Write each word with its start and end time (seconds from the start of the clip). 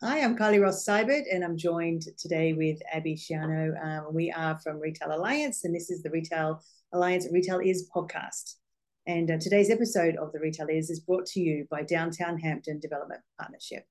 Hi, 0.00 0.20
I'm 0.20 0.36
Carly 0.36 0.60
Ross 0.60 0.84
Seibert, 0.84 1.24
and 1.28 1.42
I'm 1.42 1.56
joined 1.56 2.04
today 2.16 2.52
with 2.52 2.78
Abby 2.92 3.16
Shiano. 3.16 3.74
Um, 3.84 4.14
we 4.14 4.30
are 4.30 4.56
from 4.60 4.78
Retail 4.78 5.12
Alliance, 5.12 5.64
and 5.64 5.74
this 5.74 5.90
is 5.90 6.04
the 6.04 6.10
Retail 6.10 6.62
Alliance 6.92 7.26
Retail 7.32 7.58
Is 7.58 7.90
podcast. 7.92 8.54
And 9.08 9.28
uh, 9.28 9.38
today's 9.40 9.70
episode 9.70 10.14
of 10.14 10.30
the 10.30 10.38
Retail 10.38 10.68
Is 10.68 10.88
is 10.88 11.00
brought 11.00 11.26
to 11.26 11.40
you 11.40 11.66
by 11.68 11.82
Downtown 11.82 12.38
Hampton 12.38 12.78
Development 12.78 13.20
Partnership. 13.40 13.86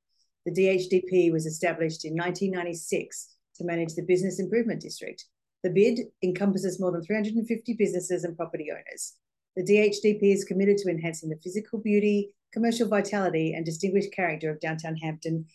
The 0.45 0.53
DHDP 0.53 1.33
was 1.33 1.45
established 1.45 2.05
in 2.05 2.13
1996 2.13 3.35
to 3.57 3.65
manage 3.65 3.95
the 3.95 4.03
Business 4.03 4.39
Improvement 4.39 4.81
District. 4.81 5.25
The 5.63 5.71
bid 5.71 5.99
encompasses 6.23 6.79
more 6.79 6.93
than 6.93 7.03
350 7.03 7.73
businesses 7.73 8.23
and 8.23 8.37
property 8.37 8.69
owners. 8.71 9.15
The 9.57 9.63
DHDP 9.65 10.33
is 10.33 10.45
committed 10.45 10.77
to 10.77 10.89
enhancing 10.89 11.27
the 11.27 11.39
physical 11.43 11.79
beauty, 11.79 12.29
commercial 12.53 12.87
vitality, 12.87 13.53
and 13.53 13.65
distinguished 13.65 14.13
character 14.13 14.49
of 14.49 14.61
downtown 14.61 14.95
Hampton 14.95 15.47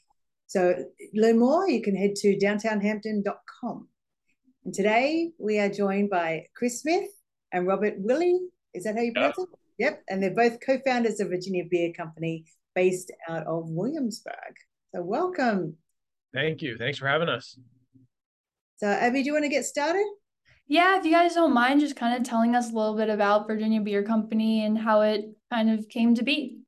so 0.52 0.84
learn 1.14 1.38
more, 1.38 1.66
you 1.66 1.80
can 1.80 1.96
head 1.96 2.14
to 2.16 2.36
downtownhampton.com. 2.36 3.88
And 4.66 4.74
today 4.74 5.30
we 5.38 5.58
are 5.58 5.70
joined 5.70 6.10
by 6.10 6.44
Chris 6.54 6.82
Smith 6.82 7.08
and 7.52 7.66
Robert 7.66 7.94
Willey. 7.96 8.38
Is 8.74 8.84
that 8.84 8.94
how 8.94 9.00
you 9.00 9.14
pronounce 9.14 9.36
yep. 9.38 9.48
it? 9.48 9.58
Yep. 9.78 10.02
And 10.10 10.22
they're 10.22 10.34
both 10.34 10.58
co-founders 10.60 11.20
of 11.20 11.28
Virginia 11.28 11.64
Beer 11.70 11.94
Company 11.94 12.44
based 12.74 13.10
out 13.30 13.46
of 13.46 13.70
Williamsburg. 13.70 14.34
So 14.94 15.00
welcome. 15.00 15.78
Thank 16.34 16.60
you. 16.60 16.76
Thanks 16.76 16.98
for 16.98 17.08
having 17.08 17.30
us. 17.30 17.58
So 18.76 18.88
Abby, 18.88 19.22
do 19.22 19.28
you 19.28 19.32
want 19.32 19.46
to 19.46 19.48
get 19.48 19.64
started? 19.64 20.04
Yeah, 20.66 20.98
if 20.98 21.06
you 21.06 21.12
guys 21.12 21.32
don't 21.32 21.54
mind 21.54 21.80
just 21.80 21.96
kind 21.96 22.14
of 22.14 22.28
telling 22.28 22.54
us 22.54 22.70
a 22.70 22.74
little 22.74 22.94
bit 22.94 23.08
about 23.08 23.46
Virginia 23.46 23.80
Beer 23.80 24.02
Company 24.02 24.66
and 24.66 24.76
how 24.76 25.00
it 25.00 25.30
kind 25.50 25.70
of 25.70 25.88
came 25.88 26.14
to 26.16 26.22
be. 26.22 26.58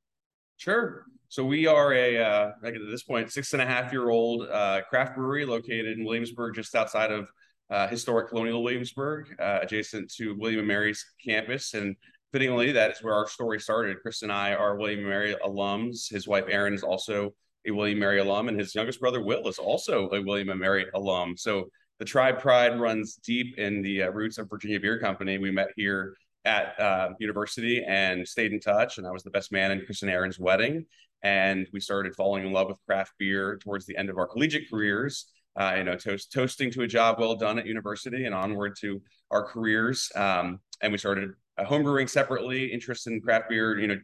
Sure. 0.57 1.05
So 1.35 1.43
we 1.43 1.67
are 1.67 1.91
a, 1.91 2.17
uh, 2.17 2.51
like 2.63 2.75
at 2.75 2.81
this 2.89 3.03
point, 3.03 3.29
six 3.29 3.51
and 3.51 3.61
a 3.61 3.65
half 3.65 3.91
year 3.91 4.09
old 4.09 4.47
uh, 4.47 4.83
craft 4.89 5.17
brewery 5.17 5.45
located 5.45 5.97
in 5.97 6.05
Williamsburg, 6.05 6.55
just 6.55 6.73
outside 6.75 7.11
of 7.11 7.27
uh, 7.69 7.89
historic 7.89 8.29
Colonial 8.29 8.63
Williamsburg, 8.63 9.35
uh, 9.37 9.59
adjacent 9.61 10.09
to 10.13 10.33
William 10.37 10.59
and 10.59 10.67
Mary's 10.69 11.05
campus. 11.21 11.73
And 11.73 11.97
fittingly, 12.31 12.71
that 12.71 12.91
is 12.91 13.03
where 13.03 13.13
our 13.13 13.27
story 13.27 13.59
started. 13.59 13.97
Chris 14.01 14.21
and 14.21 14.31
I 14.31 14.53
are 14.53 14.77
William 14.77 14.99
and 14.99 15.09
Mary 15.09 15.35
alums. 15.43 16.09
His 16.09 16.25
wife 16.25 16.45
Erin 16.47 16.73
is 16.73 16.83
also 16.83 17.35
a 17.67 17.71
William 17.71 17.97
and 17.97 17.99
Mary 17.99 18.19
alum, 18.19 18.47
and 18.47 18.57
his 18.57 18.73
youngest 18.73 19.01
brother 19.01 19.21
Will 19.21 19.45
is 19.49 19.59
also 19.59 20.09
a 20.11 20.21
William 20.21 20.47
and 20.47 20.59
Mary 20.61 20.85
alum. 20.93 21.35
So 21.35 21.67
the 21.99 22.05
tribe 22.05 22.39
pride 22.39 22.79
runs 22.79 23.15
deep 23.15 23.57
in 23.57 23.81
the 23.81 24.03
uh, 24.03 24.09
roots 24.11 24.37
of 24.37 24.49
Virginia 24.49 24.79
Beer 24.79 24.99
Company. 24.99 25.37
We 25.37 25.51
met 25.51 25.71
here 25.75 26.15
at 26.45 26.79
uh, 26.79 27.09
university 27.19 27.83
and 27.83 28.25
stayed 28.25 28.53
in 28.53 28.59
touch. 28.59 28.97
And 28.97 29.07
I 29.07 29.11
was 29.11 29.23
the 29.23 29.31
best 29.31 29.51
man 29.51 29.71
in 29.71 29.83
Chris 29.85 30.03
and 30.03 30.11
Erin's 30.11 30.39
wedding 30.39 30.85
and 31.25 31.67
we 31.73 31.79
started 31.79 32.15
falling 32.15 32.45
in 32.45 32.53
love 32.53 32.67
with 32.67 32.77
craft 32.85 33.13
beer 33.17 33.57
towards 33.57 33.87
the 33.87 33.97
end 33.97 34.11
of 34.11 34.17
our 34.19 34.27
collegiate 34.27 34.69
careers. 34.69 35.25
Uh, 35.59 35.73
you 35.77 35.83
know, 35.83 35.95
toast, 35.95 36.31
toasting 36.31 36.69
to 36.69 36.83
a 36.83 36.87
job 36.87 37.17
well 37.17 37.35
done 37.35 37.57
at 37.57 37.65
university 37.65 38.25
and 38.25 38.35
onward 38.35 38.75
to 38.79 39.01
our 39.31 39.43
careers. 39.43 40.11
Um, 40.13 40.59
and 40.81 40.91
we 40.91 40.99
started 40.99 41.31
uh, 41.57 41.63
homebrewing 41.63 42.09
separately. 42.09 42.65
Interest 42.65 43.07
in 43.07 43.19
craft 43.21 43.49
beer, 43.49 43.79
you 43.79 43.87
know, 43.87 43.97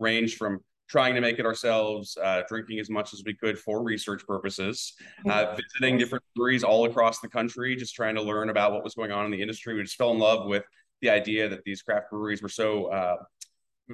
ranged 0.00 0.38
from 0.38 0.60
trying 0.88 1.14
to 1.14 1.20
make 1.20 1.38
it 1.38 1.44
ourselves, 1.44 2.16
uh, 2.22 2.42
drinking 2.48 2.78
as 2.78 2.88
much 2.88 3.12
as 3.12 3.22
we 3.26 3.34
could 3.34 3.58
for 3.58 3.82
research 3.82 4.24
purposes, 4.26 4.94
uh, 5.28 5.56
visiting 5.56 5.98
different 5.98 6.24
breweries 6.34 6.64
all 6.64 6.86
across 6.86 7.20
the 7.20 7.28
country, 7.28 7.76
just 7.76 7.94
trying 7.94 8.14
to 8.14 8.22
learn 8.22 8.48
about 8.48 8.72
what 8.72 8.84
was 8.84 8.94
going 8.94 9.10
on 9.10 9.26
in 9.26 9.30
the 9.30 9.42
industry. 9.42 9.74
We 9.74 9.82
just 9.82 9.96
fell 9.96 10.12
in 10.12 10.18
love 10.18 10.46
with 10.46 10.64
the 11.02 11.10
idea 11.10 11.48
that 11.48 11.64
these 11.64 11.82
craft 11.82 12.10
breweries 12.10 12.40
were 12.40 12.48
so 12.48 12.86
uh, 12.86 13.16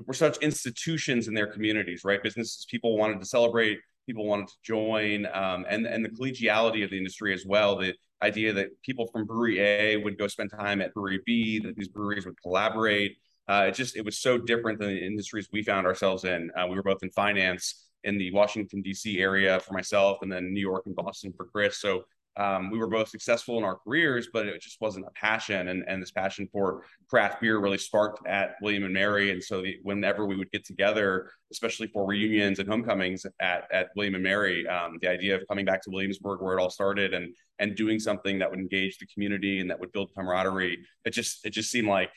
were 0.06 0.14
such 0.14 0.38
institutions 0.38 1.28
in 1.28 1.34
their 1.34 1.46
communities, 1.46 2.02
right? 2.04 2.22
Businesses, 2.22 2.66
people 2.70 2.96
wanted 2.96 3.20
to 3.20 3.26
celebrate, 3.26 3.78
people 4.06 4.26
wanted 4.26 4.48
to 4.48 4.54
join, 4.62 5.26
um, 5.32 5.64
and 5.68 5.86
and 5.86 6.04
the 6.04 6.08
collegiality 6.08 6.84
of 6.84 6.90
the 6.90 6.98
industry 6.98 7.32
as 7.32 7.44
well. 7.46 7.76
The 7.76 7.94
idea 8.22 8.52
that 8.52 8.68
people 8.82 9.06
from 9.06 9.24
Brewery 9.24 9.60
A 9.60 9.96
would 9.96 10.18
go 10.18 10.26
spend 10.26 10.50
time 10.50 10.80
at 10.80 10.94
Brewery 10.94 11.20
B, 11.24 11.58
that 11.60 11.76
these 11.76 11.88
breweries 11.88 12.26
would 12.26 12.40
collaborate. 12.40 13.16
Uh, 13.48 13.66
it 13.68 13.74
just 13.74 13.96
it 13.96 14.04
was 14.04 14.18
so 14.18 14.38
different 14.38 14.78
than 14.78 14.88
the 14.88 15.04
industries 15.04 15.48
we 15.52 15.62
found 15.62 15.86
ourselves 15.86 16.24
in. 16.24 16.50
Uh, 16.56 16.66
we 16.66 16.76
were 16.76 16.82
both 16.82 17.02
in 17.02 17.10
finance 17.10 17.86
in 18.04 18.16
the 18.16 18.32
Washington 18.32 18.80
D.C. 18.82 19.18
area 19.20 19.60
for 19.60 19.74
myself, 19.74 20.18
and 20.22 20.30
then 20.30 20.52
New 20.52 20.60
York 20.60 20.84
and 20.86 20.94
Boston 20.94 21.32
for 21.36 21.46
Chris. 21.46 21.78
So 21.78 22.04
um, 22.36 22.70
we 22.70 22.78
were 22.78 22.86
both 22.86 23.08
successful 23.08 23.58
in 23.58 23.64
our 23.64 23.76
careers, 23.76 24.28
but 24.32 24.46
it 24.46 24.62
just 24.62 24.80
wasn't 24.80 25.04
a 25.06 25.10
passion. 25.10 25.68
And, 25.68 25.84
and 25.88 26.00
this 26.00 26.12
passion 26.12 26.48
for 26.52 26.84
craft 27.08 27.40
beer 27.40 27.58
really 27.58 27.78
sparked 27.78 28.26
at 28.26 28.54
William 28.62 28.84
and 28.84 28.94
Mary. 28.94 29.32
And 29.32 29.42
so 29.42 29.62
the, 29.62 29.78
whenever 29.82 30.26
we 30.26 30.36
would 30.36 30.50
get 30.50 30.64
together, 30.64 31.30
especially 31.50 31.88
for 31.88 32.06
reunions 32.06 32.58
and 32.58 32.68
homecomings 32.68 33.26
at, 33.40 33.66
at 33.72 33.88
William 33.96 34.14
and 34.14 34.22
Mary, 34.22 34.66
um, 34.68 34.98
the 35.00 35.08
idea 35.08 35.36
of 35.36 35.42
coming 35.48 35.64
back 35.64 35.82
to 35.82 35.90
Williamsburg 35.90 36.40
where 36.40 36.56
it 36.56 36.60
all 36.60 36.70
started 36.70 37.14
and 37.14 37.34
and 37.58 37.76
doing 37.76 37.98
something 37.98 38.38
that 38.38 38.50
would 38.50 38.58
engage 38.58 38.96
the 38.98 39.06
community 39.06 39.60
and 39.60 39.68
that 39.68 39.78
would 39.78 39.92
build 39.92 40.10
camaraderie, 40.16 40.78
it 41.04 41.10
just 41.10 41.44
it 41.44 41.50
just 41.50 41.70
seemed 41.70 41.88
like 41.88 42.10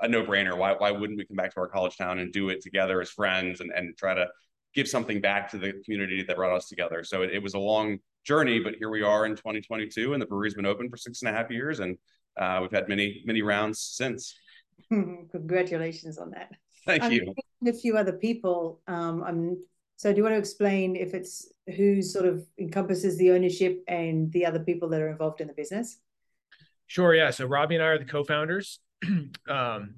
a 0.00 0.08
no 0.08 0.22
brainer. 0.22 0.56
Why 0.56 0.74
why 0.74 0.90
wouldn't 0.90 1.18
we 1.18 1.24
come 1.24 1.36
back 1.36 1.54
to 1.54 1.60
our 1.60 1.68
college 1.68 1.96
town 1.96 2.18
and 2.18 2.32
do 2.32 2.50
it 2.50 2.60
together 2.60 3.00
as 3.00 3.10
friends 3.10 3.60
and 3.60 3.72
and 3.72 3.96
try 3.96 4.14
to 4.14 4.28
give 4.74 4.88
something 4.88 5.20
back 5.20 5.50
to 5.52 5.58
the 5.58 5.72
community 5.84 6.22
that 6.22 6.36
brought 6.36 6.54
us 6.54 6.68
together? 6.68 7.02
So 7.02 7.22
it, 7.22 7.30
it 7.32 7.42
was 7.42 7.54
a 7.54 7.58
long 7.58 7.98
journey, 8.24 8.58
but 8.58 8.74
here 8.76 8.90
we 8.90 9.02
are 9.02 9.26
in 9.26 9.36
2022, 9.36 10.12
and 10.12 10.20
the 10.20 10.26
brewery's 10.26 10.54
been 10.54 10.66
open 10.66 10.88
for 10.88 10.96
six 10.96 11.22
and 11.22 11.28
a 11.28 11.32
half 11.32 11.50
years, 11.50 11.80
and 11.80 11.96
uh, 12.40 12.58
we've 12.62 12.72
had 12.72 12.88
many 12.88 13.22
many 13.24 13.42
rounds 13.42 13.80
since. 13.80 14.34
Congratulations 14.88 16.18
on 16.18 16.30
that. 16.30 16.50
Thank 16.86 17.12
you. 17.12 17.34
A 17.66 17.72
few 17.72 17.96
other 17.96 18.12
people. 18.12 18.80
Um, 18.86 19.22
I'm 19.22 19.58
so. 19.96 20.12
Do 20.12 20.18
you 20.18 20.22
want 20.22 20.34
to 20.34 20.38
explain 20.38 20.96
if 20.96 21.14
it's 21.14 21.50
who 21.76 22.02
sort 22.02 22.26
of 22.26 22.46
encompasses 22.58 23.16
the 23.16 23.30
ownership 23.30 23.82
and 23.88 24.30
the 24.32 24.44
other 24.44 24.60
people 24.60 24.88
that 24.90 25.00
are 25.00 25.08
involved 25.08 25.40
in 25.40 25.46
the 25.46 25.54
business? 25.54 25.98
Sure. 26.86 27.14
Yeah. 27.14 27.30
So 27.30 27.46
Robbie 27.46 27.76
and 27.76 27.84
I 27.84 27.88
are 27.88 27.98
the 27.98 28.04
co-founders. 28.04 28.80
um, 29.48 29.94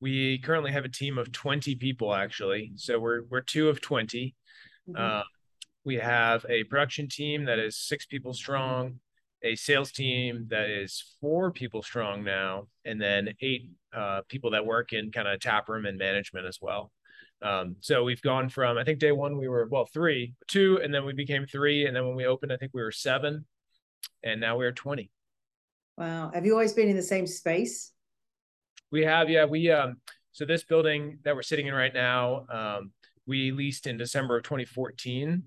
we 0.00 0.38
currently 0.38 0.72
have 0.72 0.84
a 0.84 0.88
team 0.88 1.18
of 1.18 1.32
20 1.32 1.74
people 1.76 2.14
actually. 2.14 2.72
So 2.76 2.98
we're 2.98 3.22
we're 3.28 3.40
two 3.40 3.68
of 3.68 3.80
20. 3.80 4.34
Mm-hmm. 4.88 5.02
Uh, 5.02 5.22
we 5.90 5.96
have 5.96 6.46
a 6.48 6.62
production 6.62 7.08
team 7.08 7.46
that 7.46 7.58
is 7.58 7.76
six 7.76 8.06
people 8.06 8.32
strong, 8.32 9.00
a 9.42 9.56
sales 9.56 9.90
team 9.90 10.46
that 10.48 10.70
is 10.70 11.16
four 11.20 11.50
people 11.50 11.82
strong 11.82 12.22
now, 12.22 12.68
and 12.84 13.02
then 13.02 13.34
eight 13.40 13.68
uh, 13.92 14.20
people 14.28 14.52
that 14.52 14.64
work 14.64 14.92
in 14.92 15.10
kind 15.10 15.26
of 15.26 15.40
tap 15.40 15.68
room 15.68 15.86
and 15.86 15.98
management 15.98 16.46
as 16.46 16.58
well. 16.62 16.92
Um, 17.42 17.74
so 17.80 18.04
we've 18.04 18.22
gone 18.22 18.48
from 18.48 18.78
I 18.78 18.84
think 18.84 19.00
day 19.00 19.10
one 19.10 19.36
we 19.36 19.48
were 19.48 19.66
well 19.68 19.88
three, 19.92 20.34
two, 20.46 20.78
and 20.80 20.94
then 20.94 21.04
we 21.04 21.12
became 21.12 21.44
three, 21.44 21.86
and 21.86 21.96
then 21.96 22.06
when 22.06 22.14
we 22.14 22.26
opened 22.26 22.52
I 22.52 22.56
think 22.56 22.70
we 22.72 22.82
were 22.82 22.92
seven, 22.92 23.44
and 24.22 24.40
now 24.40 24.56
we're 24.56 24.70
twenty. 24.70 25.10
Wow, 25.98 26.30
have 26.32 26.46
you 26.46 26.52
always 26.52 26.72
been 26.72 26.88
in 26.88 26.94
the 26.94 27.02
same 27.02 27.26
space? 27.26 27.90
We 28.92 29.02
have, 29.02 29.28
yeah. 29.28 29.44
We 29.44 29.72
um, 29.72 29.96
so 30.30 30.44
this 30.44 30.62
building 30.62 31.18
that 31.24 31.34
we're 31.34 31.42
sitting 31.42 31.66
in 31.66 31.74
right 31.74 31.92
now, 31.92 32.46
um, 32.48 32.92
we 33.26 33.50
leased 33.50 33.88
in 33.88 33.96
December 33.96 34.36
of 34.36 34.44
2014 34.44 35.42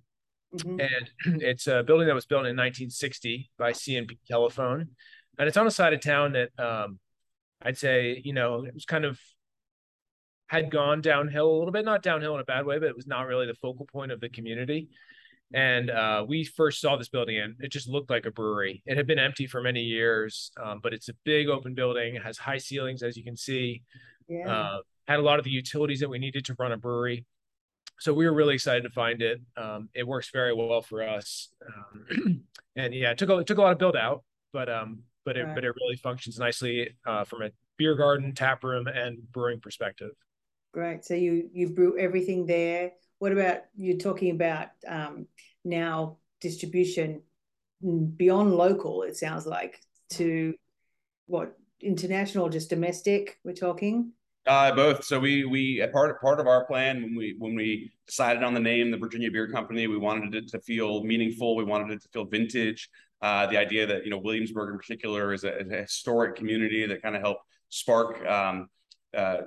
Mm-hmm. 0.55 0.79
And 0.79 1.41
it's 1.41 1.67
a 1.67 1.83
building 1.83 2.07
that 2.07 2.15
was 2.15 2.25
built 2.25 2.41
in 2.41 2.55
1960 2.55 3.49
by 3.57 3.71
C&P 3.71 4.17
Telephone. 4.27 4.89
And 5.37 5.47
it's 5.47 5.57
on 5.57 5.67
a 5.67 5.71
side 5.71 5.93
of 5.93 6.01
town 6.01 6.33
that 6.33 6.49
um, 6.59 6.99
I'd 7.61 7.77
say, 7.77 8.21
you 8.23 8.33
know, 8.33 8.65
it 8.65 8.73
was 8.73 8.85
kind 8.85 9.05
of 9.05 9.19
had 10.47 10.69
gone 10.69 11.01
downhill 11.01 11.49
a 11.49 11.57
little 11.57 11.71
bit, 11.71 11.85
not 11.85 12.03
downhill 12.03 12.35
in 12.35 12.41
a 12.41 12.45
bad 12.45 12.65
way, 12.65 12.77
but 12.77 12.87
it 12.87 12.95
was 12.95 13.07
not 13.07 13.25
really 13.25 13.47
the 13.47 13.55
focal 13.55 13.87
point 13.87 14.11
of 14.11 14.19
the 14.19 14.29
community. 14.29 14.89
And 15.53 15.89
uh, 15.89 16.25
we 16.27 16.43
first 16.43 16.81
saw 16.81 16.95
this 16.95 17.09
building 17.09 17.37
and 17.37 17.55
it 17.59 17.71
just 17.71 17.87
looked 17.87 18.09
like 18.09 18.25
a 18.25 18.31
brewery. 18.31 18.83
It 18.85 18.97
had 18.97 19.07
been 19.07 19.19
empty 19.19 19.47
for 19.47 19.61
many 19.61 19.81
years, 19.81 20.51
um, 20.63 20.79
but 20.81 20.93
it's 20.93 21.09
a 21.09 21.13
big 21.23 21.47
open 21.47 21.73
building, 21.73 22.15
it 22.15 22.23
has 22.23 22.37
high 22.37 22.57
ceilings, 22.57 23.03
as 23.03 23.17
you 23.17 23.23
can 23.23 23.37
see. 23.37 23.83
Yeah. 24.27 24.47
Uh, 24.47 24.77
had 25.07 25.19
a 25.19 25.23
lot 25.23 25.37
of 25.37 25.45
the 25.45 25.51
utilities 25.51 25.99
that 25.99 26.09
we 26.09 26.17
needed 26.17 26.45
to 26.45 26.55
run 26.57 26.71
a 26.71 26.77
brewery 26.77 27.25
so 28.03 28.13
we 28.13 28.25
were 28.25 28.33
really 28.33 28.53
excited 28.53 28.83
to 28.83 28.89
find 28.89 29.21
it. 29.21 29.41
Um, 29.55 29.87
it 29.93 30.05
works 30.05 30.29
very 30.29 30.53
well 30.53 30.81
for 30.81 31.01
us, 31.01 31.47
um, 31.65 32.43
and 32.75 32.93
yeah, 32.93 33.11
it 33.11 33.17
took 33.17 33.29
a, 33.29 33.37
it 33.37 33.47
took 33.47 33.59
a 33.59 33.61
lot 33.61 33.71
of 33.71 33.77
build 33.77 33.95
out, 33.95 34.23
but 34.51 34.69
um, 34.69 35.03
but 35.23 35.37
it 35.37 35.45
right. 35.45 35.55
but 35.55 35.63
it 35.63 35.73
really 35.79 35.95
functions 35.95 36.37
nicely 36.37 36.93
uh, 37.05 37.23
from 37.23 37.43
a 37.43 37.51
beer 37.77 37.95
garden, 37.95 38.33
tap 38.33 38.65
room, 38.65 38.87
and 38.87 39.19
brewing 39.31 39.61
perspective. 39.61 40.11
Great. 40.73 41.05
So 41.05 41.13
you 41.13 41.49
you 41.53 41.69
brew 41.69 41.97
everything 41.97 42.45
there. 42.45 42.91
What 43.19 43.31
about 43.31 43.59
you're 43.73 43.97
talking 43.97 44.31
about 44.31 44.67
um, 44.85 45.25
now 45.63 46.17
distribution 46.41 47.21
beyond 48.17 48.53
local? 48.53 49.03
It 49.03 49.15
sounds 49.15 49.45
like 49.45 49.79
to 50.09 50.55
what 51.27 51.57
international, 51.79 52.49
just 52.49 52.69
domestic. 52.69 53.39
We're 53.45 53.53
talking. 53.53 54.11
Uh, 54.45 54.75
both. 54.75 55.05
So 55.05 55.19
we 55.19 55.45
we 55.45 55.85
part 55.93 56.19
part 56.19 56.39
of 56.39 56.47
our 56.47 56.65
plan 56.65 57.01
when 57.01 57.15
we 57.15 57.35
when 57.37 57.55
we 57.55 57.93
decided 58.07 58.43
on 58.43 58.53
the 58.53 58.59
name, 58.59 58.91
the 58.91 58.97
Virginia 58.97 59.31
Beer 59.31 59.49
Company, 59.49 59.87
we 59.87 59.97
wanted 59.97 60.35
it 60.35 60.49
to 60.49 60.59
feel 60.59 61.03
meaningful. 61.03 61.55
We 61.55 61.63
wanted 61.63 61.93
it 61.93 62.01
to 62.01 62.09
feel 62.09 62.25
vintage. 62.25 62.89
Uh, 63.21 63.47
the 63.47 63.57
idea 63.57 63.85
that 63.87 64.03
you 64.03 64.09
know 64.09 64.17
Williamsburg 64.17 64.71
in 64.71 64.77
particular 64.77 65.33
is 65.33 65.45
a, 65.45 65.59
a 65.59 65.81
historic 65.83 66.35
community 66.35 66.85
that 66.85 67.01
kind 67.01 67.15
of 67.15 67.21
helped 67.21 67.45
spark 67.69 68.25
um, 68.25 68.67
uh, 69.15 69.37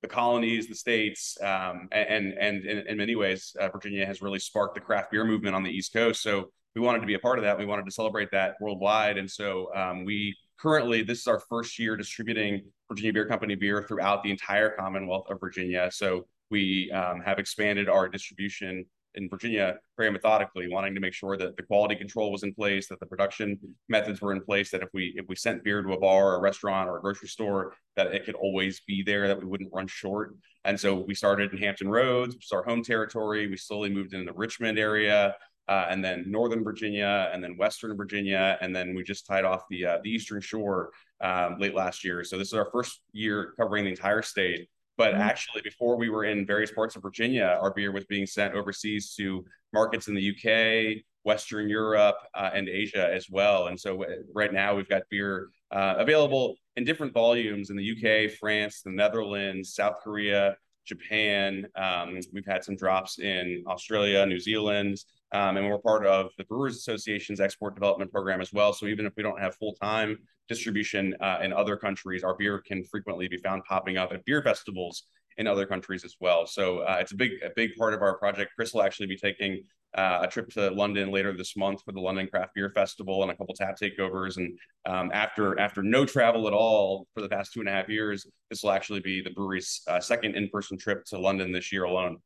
the 0.00 0.08
colonies, 0.08 0.66
the 0.66 0.74
states, 0.74 1.36
um, 1.42 1.88
and 1.92 2.32
and, 2.34 2.64
and 2.64 2.88
in, 2.88 2.96
many 2.96 3.16
ways, 3.16 3.54
uh, 3.60 3.68
Virginia 3.68 4.06
has 4.06 4.22
really 4.22 4.38
sparked 4.38 4.76
the 4.76 4.80
craft 4.80 5.10
beer 5.10 5.26
movement 5.26 5.54
on 5.54 5.62
the 5.62 5.70
East 5.70 5.92
Coast. 5.92 6.22
So 6.22 6.50
we 6.74 6.80
wanted 6.80 7.00
to 7.00 7.06
be 7.06 7.14
a 7.14 7.18
part 7.18 7.38
of 7.38 7.44
that. 7.44 7.58
We 7.58 7.66
wanted 7.66 7.84
to 7.84 7.90
celebrate 7.90 8.30
that 8.30 8.54
worldwide, 8.62 9.18
and 9.18 9.30
so 9.30 9.74
um, 9.74 10.06
we 10.06 10.34
currently 10.58 11.02
this 11.02 11.20
is 11.20 11.26
our 11.26 11.40
first 11.40 11.78
year 11.78 11.96
distributing 11.96 12.62
Virginia 12.88 13.12
Beer 13.12 13.26
Company 13.26 13.54
beer 13.54 13.84
throughout 13.86 14.22
the 14.22 14.30
entire 14.30 14.70
Commonwealth 14.70 15.30
of 15.30 15.40
Virginia. 15.40 15.90
So 15.92 16.26
we 16.50 16.90
um, 16.92 17.20
have 17.20 17.38
expanded 17.38 17.88
our 17.88 18.08
distribution 18.08 18.84
in 19.16 19.28
Virginia 19.28 19.76
very 19.96 20.10
methodically, 20.10 20.68
wanting 20.68 20.94
to 20.94 21.00
make 21.00 21.14
sure 21.14 21.36
that 21.38 21.56
the 21.56 21.62
quality 21.62 21.96
control 21.96 22.30
was 22.30 22.42
in 22.42 22.52
place, 22.54 22.86
that 22.88 23.00
the 23.00 23.06
production 23.06 23.58
methods 23.88 24.20
were 24.20 24.32
in 24.32 24.42
place, 24.42 24.70
that 24.70 24.82
if 24.82 24.90
we 24.92 25.14
if 25.16 25.26
we 25.28 25.34
sent 25.34 25.64
beer 25.64 25.82
to 25.82 25.92
a 25.94 25.98
bar 25.98 26.32
or 26.32 26.36
a 26.36 26.40
restaurant 26.40 26.88
or 26.88 26.98
a 26.98 27.00
grocery 27.00 27.28
store, 27.28 27.74
that 27.96 28.14
it 28.14 28.24
could 28.24 28.34
always 28.34 28.80
be 28.86 29.02
there, 29.02 29.26
that 29.26 29.40
we 29.40 29.46
wouldn't 29.46 29.72
run 29.72 29.86
short. 29.86 30.36
And 30.64 30.78
so 30.78 30.94
we 30.94 31.14
started 31.14 31.52
in 31.52 31.58
Hampton 31.58 31.88
Roads, 31.88 32.34
which 32.34 32.44
is 32.44 32.52
our 32.52 32.62
home 32.62 32.82
territory. 32.82 33.46
We 33.46 33.56
slowly 33.56 33.88
moved 33.88 34.12
into 34.12 34.30
the 34.30 34.38
Richmond 34.38 34.78
area, 34.78 35.34
uh, 35.68 35.86
and 35.90 36.04
then 36.04 36.24
Northern 36.26 36.62
Virginia, 36.62 37.30
and 37.32 37.42
then 37.42 37.56
Western 37.56 37.96
Virginia, 37.96 38.58
and 38.60 38.74
then 38.74 38.94
we 38.94 39.02
just 39.02 39.26
tied 39.26 39.44
off 39.44 39.64
the 39.68 39.84
uh, 39.84 39.98
the 40.02 40.10
Eastern 40.10 40.40
Shore 40.40 40.90
um, 41.20 41.58
late 41.58 41.74
last 41.74 42.04
year. 42.04 42.22
So 42.24 42.38
this 42.38 42.48
is 42.48 42.54
our 42.54 42.68
first 42.70 43.00
year 43.12 43.52
covering 43.58 43.84
the 43.84 43.90
entire 43.90 44.22
state. 44.22 44.68
But 44.96 45.12
mm-hmm. 45.12 45.22
actually, 45.22 45.62
before 45.62 45.96
we 45.96 46.08
were 46.08 46.24
in 46.24 46.46
various 46.46 46.70
parts 46.70 46.96
of 46.96 47.02
Virginia, 47.02 47.58
our 47.60 47.72
beer 47.72 47.92
was 47.92 48.04
being 48.06 48.26
sent 48.26 48.54
overseas 48.54 49.14
to 49.16 49.44
markets 49.72 50.08
in 50.08 50.14
the 50.14 50.30
UK, 50.30 51.02
Western 51.24 51.68
Europe, 51.68 52.16
uh, 52.34 52.50
and 52.54 52.68
Asia 52.68 53.12
as 53.12 53.28
well. 53.28 53.66
And 53.66 53.78
so 53.78 54.02
uh, 54.04 54.06
right 54.34 54.52
now 54.52 54.74
we've 54.74 54.88
got 54.88 55.02
beer 55.10 55.48
uh, 55.70 55.96
available 55.98 56.54
in 56.76 56.84
different 56.84 57.12
volumes 57.12 57.70
in 57.70 57.76
the 57.76 57.92
UK, 57.92 58.32
France, 58.38 58.82
the 58.82 58.90
Netherlands, 58.90 59.74
South 59.74 59.96
Korea, 60.02 60.56
Japan. 60.86 61.66
Um, 61.74 62.18
we've 62.32 62.46
had 62.46 62.64
some 62.64 62.76
drops 62.76 63.18
in 63.18 63.64
Australia, 63.66 64.24
New 64.24 64.38
Zealand, 64.38 64.98
um, 65.32 65.56
and 65.56 65.68
we're 65.68 65.78
part 65.78 66.06
of 66.06 66.30
the 66.38 66.44
Brewers 66.44 66.76
Association's 66.76 67.40
export 67.40 67.74
development 67.74 68.12
program 68.12 68.40
as 68.40 68.52
well. 68.52 68.72
So 68.72 68.86
even 68.86 69.06
if 69.06 69.12
we 69.16 69.22
don't 69.22 69.40
have 69.40 69.54
full 69.56 69.74
time 69.74 70.18
distribution 70.48 71.14
uh, 71.20 71.38
in 71.42 71.52
other 71.52 71.76
countries. 71.76 72.24
Our 72.24 72.36
beer 72.36 72.62
can 72.66 72.84
frequently 72.84 73.28
be 73.28 73.38
found 73.38 73.64
popping 73.64 73.96
up 73.96 74.12
at 74.12 74.24
beer 74.24 74.42
festivals 74.42 75.04
in 75.38 75.46
other 75.46 75.66
countries 75.66 76.04
as 76.04 76.16
well. 76.20 76.46
So 76.46 76.78
uh, 76.80 76.98
it's 77.00 77.12
a 77.12 77.16
big, 77.16 77.32
a 77.44 77.50
big 77.54 77.74
part 77.76 77.94
of 77.94 78.02
our 78.02 78.16
project. 78.18 78.52
Chris 78.56 78.72
will 78.72 78.82
actually 78.82 79.06
be 79.06 79.18
taking 79.18 79.62
uh, 79.96 80.20
a 80.22 80.28
trip 80.28 80.48
to 80.50 80.70
London 80.70 81.10
later 81.10 81.36
this 81.36 81.56
month 81.56 81.82
for 81.84 81.92
the 81.92 82.00
London 82.00 82.26
Craft 82.26 82.54
Beer 82.54 82.70
Festival 82.74 83.22
and 83.22 83.30
a 83.30 83.36
couple 83.36 83.54
tap 83.54 83.76
takeovers. 83.80 84.36
And 84.36 84.58
um, 84.86 85.10
after 85.12 85.58
after 85.58 85.82
no 85.82 86.04
travel 86.04 86.46
at 86.46 86.52
all 86.52 87.06
for 87.14 87.22
the 87.22 87.28
past 87.28 87.52
two 87.52 87.60
and 87.60 87.68
a 87.68 87.72
half 87.72 87.88
years, 87.88 88.26
this 88.50 88.62
will 88.62 88.72
actually 88.72 89.00
be 89.00 89.22
the 89.22 89.30
brewery's 89.30 89.82
uh, 89.88 90.00
second 90.00 90.36
in 90.36 90.48
person 90.48 90.76
trip 90.76 91.04
to 91.06 91.18
London 91.18 91.52
this 91.52 91.72
year 91.72 91.84
alone. 91.84 92.18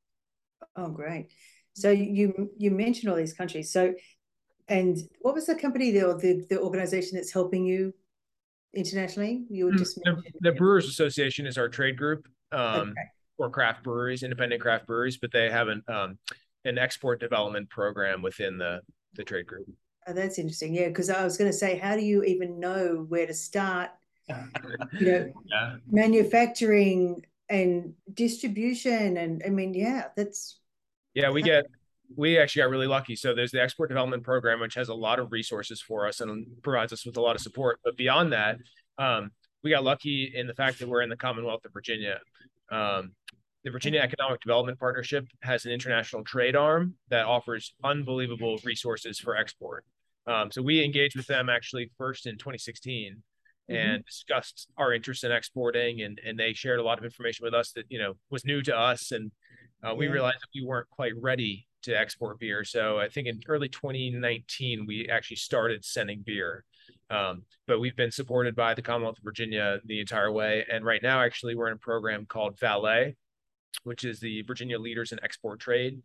Oh, 0.77 0.89
great! 0.89 1.33
So 1.75 1.91
you 1.91 2.51
you 2.57 2.71
mentioned 2.71 3.11
all 3.11 3.17
these 3.17 3.33
countries. 3.33 3.73
So, 3.73 3.95
and 4.69 4.99
what 5.21 5.35
was 5.35 5.47
the 5.47 5.55
company 5.55 5.91
the 5.91 6.17
the, 6.17 6.47
the 6.49 6.61
organization 6.61 7.17
that's 7.17 7.33
helping 7.33 7.65
you 7.65 7.95
internationally? 8.75 9.45
You 9.49 9.67
would 9.67 9.75
mm, 9.75 9.79
just 9.79 9.97
the, 10.05 10.23
the, 10.41 10.53
Brewers 10.53 10.89
Association 10.89 11.47
is 11.47 11.59
our 11.59 11.69
trade 11.69 11.97
group 11.97 12.29
um, 12.53 12.91
okay. 12.91 12.93
for 13.37 13.51
craft 13.51 13.85
breweries, 13.85 14.23
independent 14.23 14.61
craft 14.61 14.87
breweries, 14.87 15.17
but 15.17 15.33
they 15.33 15.51
have 15.51 15.69
an 15.69 15.83
um, 15.89 16.19
an 16.65 16.79
export 16.79 17.21
development 17.21 17.69
program 17.71 18.23
within 18.23 18.59
the 18.59 18.81
the 19.15 19.25
trade 19.25 19.47
group. 19.47 19.67
Oh, 20.07 20.13
that's 20.13 20.39
interesting. 20.39 20.75
Yeah, 20.75 20.89
because 20.89 21.11
I 21.11 21.25
was 21.25 21.37
going 21.37 21.51
to 21.51 21.57
say, 21.57 21.79
how 21.79 21.95
do 21.95 22.03
you 22.03 22.23
even 22.25 22.59
know 22.59 23.05
where 23.09 23.27
to 23.27 23.35
start? 23.35 23.91
you 24.29 25.07
know, 25.07 25.33
yeah. 25.47 25.77
manufacturing 25.91 27.25
and 27.49 27.95
distribution, 28.15 29.17
and 29.17 29.43
I 29.45 29.51
mean, 29.51 29.75
yeah, 29.75 30.09
that's 30.17 30.61
yeah, 31.15 31.31
we 31.31 31.43
get 31.43 31.65
we 32.17 32.39
actually 32.39 32.63
got 32.63 32.71
really 32.71 32.87
lucky. 32.87 33.15
So 33.17 33.35
there's 33.35 33.53
the 33.53 33.63
export 33.63 33.89
development 33.89 34.25
program, 34.25 34.61
which 34.61 34.75
has 34.75 34.89
a 34.89 34.95
lot 34.95 35.19
of 35.19 35.33
resources 35.33 35.81
for 35.81 36.09
us 36.09 36.21
and 36.21 36.47
provides 36.63 36.93
us 36.93 37.07
with 37.07 37.17
a 37.17 37.21
lot 37.21 37.37
of 37.37 37.43
support. 37.43 37.79
But 37.85 37.97
beyond 37.97 38.33
that, 38.33 38.59
um, 38.99 39.31
we 39.63 39.71
got 39.71 39.85
lucky 39.85 40.33
in 40.35 40.47
the 40.47 40.55
fact 40.55 40.79
that 40.81 40.89
we're 40.89 41.03
in 41.03 41.09
the 41.09 41.17
Commonwealth 41.17 41.65
of 41.65 41.73
Virginia. 41.73 42.19
Um, 42.71 43.13
the 43.63 43.71
Virginia 43.71 44.01
Economic 44.01 44.41
Development 44.41 44.79
Partnership 44.79 45.27
has 45.43 45.67
an 45.67 45.73
international 45.73 46.25
trade 46.25 46.57
arm 46.57 46.95
that 47.11 47.27
offers 47.27 47.75
unbelievable 47.85 48.59
resources 48.65 49.19
for 49.19 49.37
export. 49.37 49.85
Um, 50.27 50.51
so 50.51 50.63
we 50.63 50.83
engaged 50.83 51.17
with 51.17 51.27
them 51.27 51.49
actually 51.49 51.91
first 51.99 52.27
in 52.27 52.39
2016 52.39 53.23
mm-hmm. 53.71 53.89
and 53.89 54.05
discussed 54.05 54.69
our 54.77 54.93
interest 54.93 55.25
in 55.25 55.33
exporting, 55.33 56.03
and 56.03 56.21
and 56.25 56.39
they 56.39 56.53
shared 56.53 56.81
a 56.81 56.83
lot 56.83 56.99
of 56.99 57.05
information 57.05 57.45
with 57.45 57.55
us 57.55 57.73
that 57.73 57.85
you 57.89 57.99
know 57.99 58.15
was 58.31 58.45
new 58.45 58.63
to 58.63 58.77
us, 58.77 59.13
and 59.13 59.31
uh, 59.83 59.95
we 59.95 60.09
realized 60.09 60.41
that 60.41 60.49
we 60.55 60.65
weren't 60.65 60.91
quite 60.91 61.13
ready 61.21 61.67
to 61.83 61.99
export 61.99 62.39
beer. 62.39 62.65
So 62.65 62.99
I 62.99 63.09
think 63.09 63.27
in 63.27 63.41
early 63.49 63.69
2019, 63.69 64.85
we 64.87 65.09
actually 65.09 65.37
started 65.37 65.85
sending 65.85 66.23
beer. 66.25 66.65
Um, 67.09 67.43
but 67.67 67.81
we've 67.81 67.97
been 67.97 68.11
supported 68.11 68.55
by 68.55 68.75
the 68.75 68.83
Commonwealth 68.83 69.19
of 69.19 69.25
Virginia 69.25 69.81
the 69.85 70.01
entire 70.01 70.31
way. 70.31 70.65
And 70.71 70.85
right 70.85 71.03
now, 71.03 71.23
actually, 71.23 71.55
we're 71.55 71.69
in 71.69 71.75
a 71.75 71.79
program 71.79 72.27
called 72.27 72.59
VALET, 72.59 73.17
which 73.85 74.05
is 74.05 74.21
the 74.21 74.43
Virginia 74.43 74.79
Leaders 74.79 75.13
in 75.13 75.19
Export 75.23 75.61
Trade, 75.61 76.03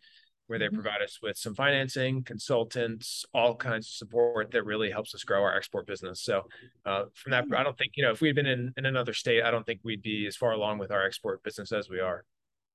where 0.48 0.60
they 0.60 0.66
mm-hmm. 0.66 0.76
provide 0.76 1.02
us 1.02 1.20
with 1.22 1.38
some 1.38 1.56
financing, 1.56 2.24
consultants, 2.24 3.26
all 3.34 3.56
kinds 3.56 3.88
of 3.88 3.94
support 3.94 4.52
that 4.52 4.64
really 4.64 4.92
helps 4.92 5.16
us 5.16 5.24
grow 5.24 5.42
our 5.42 5.56
export 5.56 5.88
business. 5.88 6.22
So, 6.22 6.44
uh, 6.86 7.06
from 7.14 7.32
that, 7.32 7.46
I 7.56 7.64
don't 7.64 7.78
think, 7.78 7.94
you 7.96 8.04
know, 8.04 8.12
if 8.12 8.22
we'd 8.22 8.36
been 8.36 8.46
in, 8.46 8.74
in 8.78 8.86
another 8.86 9.14
state, 9.14 9.44
I 9.44 9.52
don't 9.52 9.66
think 9.66 9.80
we'd 9.84 10.02
be 10.02 10.28
as 10.28 10.36
far 10.36 10.52
along 10.52 10.78
with 10.78 10.92
our 10.92 11.06
export 11.06 11.44
business 11.44 11.72
as 11.72 11.90
we 11.90 12.00
are. 12.00 12.26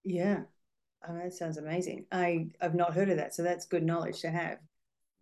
Yeah. 0.04 0.40
Oh, 1.08 1.14
that 1.14 1.32
sounds 1.32 1.56
amazing. 1.56 2.06
I 2.12 2.48
I've 2.60 2.74
not 2.74 2.94
heard 2.94 3.08
of 3.08 3.16
that, 3.16 3.34
so 3.34 3.42
that's 3.42 3.66
good 3.66 3.82
knowledge 3.82 4.20
to 4.20 4.30
have. 4.30 4.58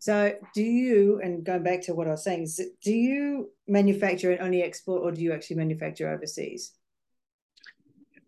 So, 0.00 0.34
do 0.54 0.62
you, 0.62 1.20
and 1.22 1.44
going 1.44 1.64
back 1.64 1.82
to 1.82 1.94
what 1.94 2.06
I 2.06 2.12
was 2.12 2.22
saying, 2.22 2.48
do 2.82 2.92
you 2.92 3.50
manufacture 3.66 4.30
and 4.30 4.40
only 4.40 4.62
export, 4.62 5.02
or 5.02 5.10
do 5.10 5.20
you 5.20 5.32
actually 5.32 5.56
manufacture 5.56 6.08
overseas? 6.08 6.72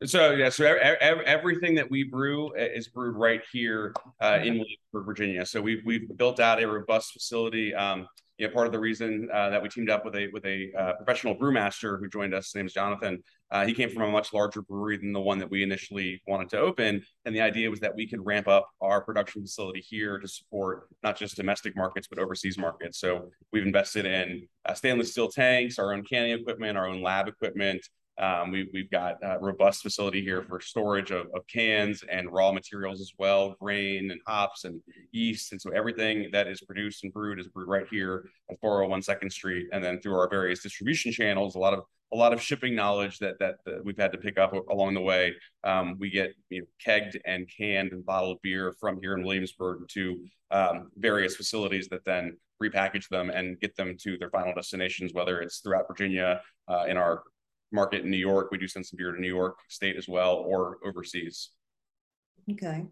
So 0.07 0.31
yeah, 0.31 0.49
so 0.49 0.65
everything 0.65 1.75
that 1.75 1.91
we 1.91 2.05
brew 2.05 2.49
uh, 2.49 2.69
is 2.75 2.89
brewed 2.89 3.17
right 3.17 3.43
here 3.53 3.93
uh, 4.23 4.39
in 4.43 4.55
Williamsburg, 4.55 5.05
Virginia. 5.05 5.45
So 5.45 5.61
we've 5.61 5.83
we've 5.85 6.17
built 6.17 6.41
out 6.41 6.63
a 6.63 6.67
robust 6.67 7.13
facility. 7.13 7.75
Um, 7.75 8.07
you 8.39 8.49
know, 8.49 8.55
part 8.55 8.67
of 8.67 8.73
the 8.73 8.79
reason 8.79 9.29
uh, 9.31 9.51
that 9.51 9.63
we 9.63 9.69
teamed 9.69 9.91
up 9.91 10.07
with 10.07 10.17
a 10.17 10.29
with 10.33 10.47
a 10.47 10.71
uh, 10.79 10.93
professional 10.95 11.37
brewmaster 11.37 11.99
who 11.99 12.09
joined 12.09 12.33
us, 12.33 12.47
his 12.47 12.55
name 12.55 12.65
is 12.65 12.73
Jonathan. 12.73 13.23
Uh, 13.51 13.67
he 13.67 13.75
came 13.75 13.91
from 13.91 14.05
a 14.05 14.11
much 14.11 14.33
larger 14.33 14.63
brewery 14.63 14.97
than 14.97 15.13
the 15.13 15.21
one 15.21 15.39
that 15.39 15.51
we 15.51 15.63
initially 15.63 16.23
wanted 16.27 16.49
to 16.49 16.59
open, 16.59 17.05
and 17.27 17.37
the 17.37 17.43
idea 17.43 17.69
was 17.69 17.81
that 17.81 17.95
we 17.95 18.09
could 18.09 18.25
ramp 18.25 18.49
up 18.49 18.71
our 18.81 19.03
production 19.03 19.43
facility 19.43 19.85
here 19.87 20.19
to 20.19 20.27
support 20.27 20.89
not 21.03 21.19
just 21.19 21.37
domestic 21.37 21.77
markets 21.77 22.09
but 22.09 22.19
overseas 22.19 22.57
markets. 22.57 22.99
So 22.99 23.29
we've 23.53 23.67
invested 23.67 24.07
in 24.07 24.49
uh, 24.65 24.73
stainless 24.73 25.13
steel 25.13 25.29
tanks, 25.29 25.79
our 25.79 25.93
own 25.93 26.05
canning 26.05 26.33
equipment, 26.33 26.79
our 26.79 26.89
own 26.89 27.03
lab 27.03 27.29
equipment. 27.29 27.87
Um, 28.21 28.51
we, 28.51 28.69
we've 28.75 28.91
got 28.91 29.17
a 29.23 29.39
robust 29.39 29.83
facility 29.83 30.23
here 30.23 30.43
for 30.43 30.61
storage 30.61 31.11
of, 31.11 31.29
of 31.35 31.47
cans 31.47 32.05
and 32.11 32.31
raw 32.31 32.53
materials 32.53 33.01
as 33.01 33.13
well, 33.19 33.57
grain 33.61 34.11
and 34.11 34.21
hops 34.27 34.65
and 34.65 34.81
yeast. 35.11 35.53
And 35.53 35.61
so 35.61 35.71
everything 35.71 36.29
that 36.33 36.47
is 36.47 36.61
produced 36.61 37.03
and 37.03 37.13
brewed 37.13 37.41
is 37.41 37.49
brewed 37.49 37.69
right 37.69 37.87
here 37.91 38.29
at 38.51 38.61
401 38.61 39.03
Second 39.03 39.31
Street. 39.31 39.69
And 39.73 39.83
then 39.83 40.01
through 40.01 40.19
our 40.19 40.29
various 40.29 40.63
distribution 40.63 41.13
channels, 41.13 41.55
a 41.55 41.59
lot 41.59 41.73
of 41.73 41.85
a 42.13 42.17
lot 42.17 42.33
of 42.33 42.43
shipping 42.43 42.75
knowledge 42.75 43.19
that 43.21 43.39
that, 43.39 43.57
that 43.65 43.85
we've 43.85 43.97
had 43.97 44.13
to 44.13 44.19
pick 44.19 44.37
up 44.39 44.53
along 44.69 44.95
the 44.95 45.01
way. 45.01 45.33
Um, 45.63 45.97
we 45.99 46.11
get 46.11 46.35
you 46.49 46.61
know, 46.61 46.67
kegged 46.85 47.17
and 47.25 47.49
canned 47.57 47.93
and 47.93 48.05
bottled 48.05 48.43
beer 48.43 48.75
from 48.81 48.99
here 49.01 49.17
in 49.17 49.23
Williamsburg 49.23 49.87
to 49.91 50.25
um, 50.51 50.91
various 50.97 51.37
facilities 51.37 51.89
that 51.89 52.05
then 52.05 52.37
repackage 52.63 53.09
them 53.09 53.31
and 53.31 53.59
get 53.61 53.77
them 53.77 53.97
to 54.01 54.19
their 54.19 54.29
final 54.31 54.53
destinations, 54.53 55.15
whether 55.15 55.41
it's 55.41 55.61
throughout 55.61 55.87
Virginia, 55.89 56.41
uh, 56.69 56.85
in 56.89 56.97
our 56.97 57.23
market 57.73 58.05
in 58.05 58.11
New 58.11 58.17
York. 58.17 58.51
We 58.51 58.59
do 58.59 58.69
send 58.69 58.87
some 58.87 58.97
beer 58.97 59.13
to 59.13 59.21
New 59.21 59.29
York 59.29 59.59
State 59.69 59.97
as 59.97 60.09
well, 60.09 60.37
or 60.37 60.79
overseas. 60.85 61.51
Okay. 62.51 62.87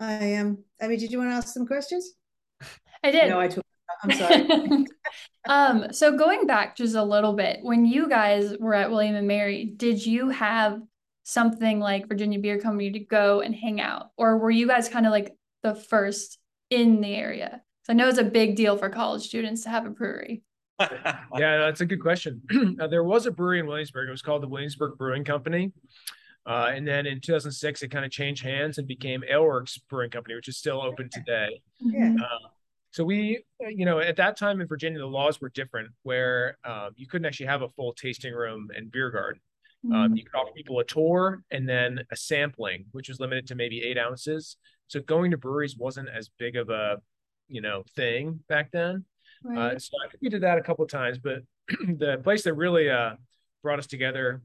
I 0.00 0.12
am. 0.12 0.46
Um, 0.46 0.58
I 0.80 0.88
mean, 0.88 0.98
did 0.98 1.12
you 1.12 1.18
want 1.18 1.30
to 1.30 1.34
ask 1.34 1.48
some 1.48 1.66
questions? 1.66 2.12
I 3.02 3.10
did. 3.10 3.28
No, 3.30 3.40
I 3.40 3.48
took. 3.48 3.64
I'm 4.02 4.12
sorry. 4.12 4.86
um, 5.48 5.92
so 5.92 6.16
going 6.16 6.46
back 6.46 6.76
just 6.76 6.94
a 6.94 7.02
little 7.04 7.34
bit, 7.34 7.60
when 7.62 7.84
you 7.84 8.08
guys 8.08 8.56
were 8.58 8.74
at 8.74 8.90
William 8.90 9.14
and 9.14 9.28
Mary, 9.28 9.64
did 9.64 10.04
you 10.04 10.30
have 10.30 10.80
something 11.22 11.80
like 11.80 12.08
Virginia 12.08 12.38
Beer 12.38 12.58
Company 12.58 12.90
to 12.92 12.98
go 12.98 13.40
and 13.40 13.54
hang 13.54 13.80
out, 13.80 14.10
or 14.16 14.38
were 14.38 14.50
you 14.50 14.66
guys 14.66 14.88
kind 14.88 15.06
of 15.06 15.12
like 15.12 15.36
the 15.62 15.74
first 15.74 16.38
in 16.70 17.00
the 17.00 17.14
area? 17.14 17.62
So 17.84 17.92
I 17.92 17.96
know 17.96 18.08
it's 18.08 18.18
a 18.18 18.24
big 18.24 18.56
deal 18.56 18.76
for 18.76 18.88
college 18.88 19.22
students 19.22 19.62
to 19.62 19.70
have 19.70 19.86
a 19.86 19.90
brewery. 19.90 20.42
yeah, 20.80 21.58
that's 21.58 21.80
a 21.80 21.86
good 21.86 22.00
question. 22.00 22.42
uh, 22.80 22.86
there 22.86 23.04
was 23.04 23.26
a 23.26 23.30
brewery 23.30 23.60
in 23.60 23.66
Williamsburg. 23.66 24.08
It 24.08 24.12
was 24.12 24.22
called 24.22 24.42
the 24.42 24.48
Williamsburg 24.48 24.98
Brewing 24.98 25.24
Company. 25.24 25.72
Uh, 26.46 26.72
and 26.74 26.86
then 26.86 27.06
in 27.06 27.20
2006, 27.20 27.82
it 27.82 27.88
kind 27.88 28.04
of 28.04 28.10
changed 28.10 28.44
hands 28.44 28.78
and 28.78 28.86
became 28.86 29.22
AleWerks 29.30 29.78
Brewing 29.88 30.10
Company, 30.10 30.34
which 30.34 30.48
is 30.48 30.58
still 30.58 30.82
open 30.82 31.08
today. 31.10 31.60
Yeah. 31.80 32.14
Uh, 32.20 32.48
so 32.90 33.02
we, 33.02 33.44
uh, 33.64 33.68
you 33.68 33.86
know, 33.86 33.98
at 33.98 34.16
that 34.16 34.36
time 34.36 34.60
in 34.60 34.66
Virginia, 34.66 34.98
the 34.98 35.06
laws 35.06 35.40
were 35.40 35.48
different, 35.48 35.90
where 36.02 36.58
um, 36.64 36.90
you 36.96 37.06
couldn't 37.06 37.24
actually 37.24 37.46
have 37.46 37.62
a 37.62 37.68
full 37.70 37.92
tasting 37.92 38.34
room 38.34 38.68
and 38.76 38.92
beer 38.92 39.10
garden. 39.10 39.40
Mm-hmm. 39.84 39.94
Um, 39.94 40.16
you 40.16 40.24
could 40.24 40.38
offer 40.38 40.52
people 40.54 40.78
a 40.80 40.84
tour 40.84 41.42
and 41.50 41.68
then 41.68 42.04
a 42.12 42.16
sampling, 42.16 42.84
which 42.92 43.08
was 43.08 43.20
limited 43.20 43.46
to 43.48 43.54
maybe 43.54 43.82
eight 43.82 43.98
ounces. 43.98 44.56
So 44.88 45.00
going 45.00 45.30
to 45.30 45.38
breweries 45.38 45.76
wasn't 45.76 46.08
as 46.08 46.30
big 46.38 46.56
of 46.56 46.68
a, 46.68 46.98
you 47.48 47.60
know, 47.60 47.84
thing 47.96 48.40
back 48.48 48.70
then. 48.70 49.04
Right. 49.44 49.74
Uh, 49.74 49.78
so 49.78 49.92
I 50.04 50.08
think 50.08 50.22
we 50.22 50.30
did 50.30 50.42
that 50.42 50.58
a 50.58 50.62
couple 50.62 50.86
times, 50.86 51.18
but 51.18 51.42
the 51.68 52.18
place 52.22 52.42
that 52.44 52.54
really 52.54 52.90
uh, 52.90 53.14
brought 53.62 53.78
us 53.78 53.86
together 53.86 54.42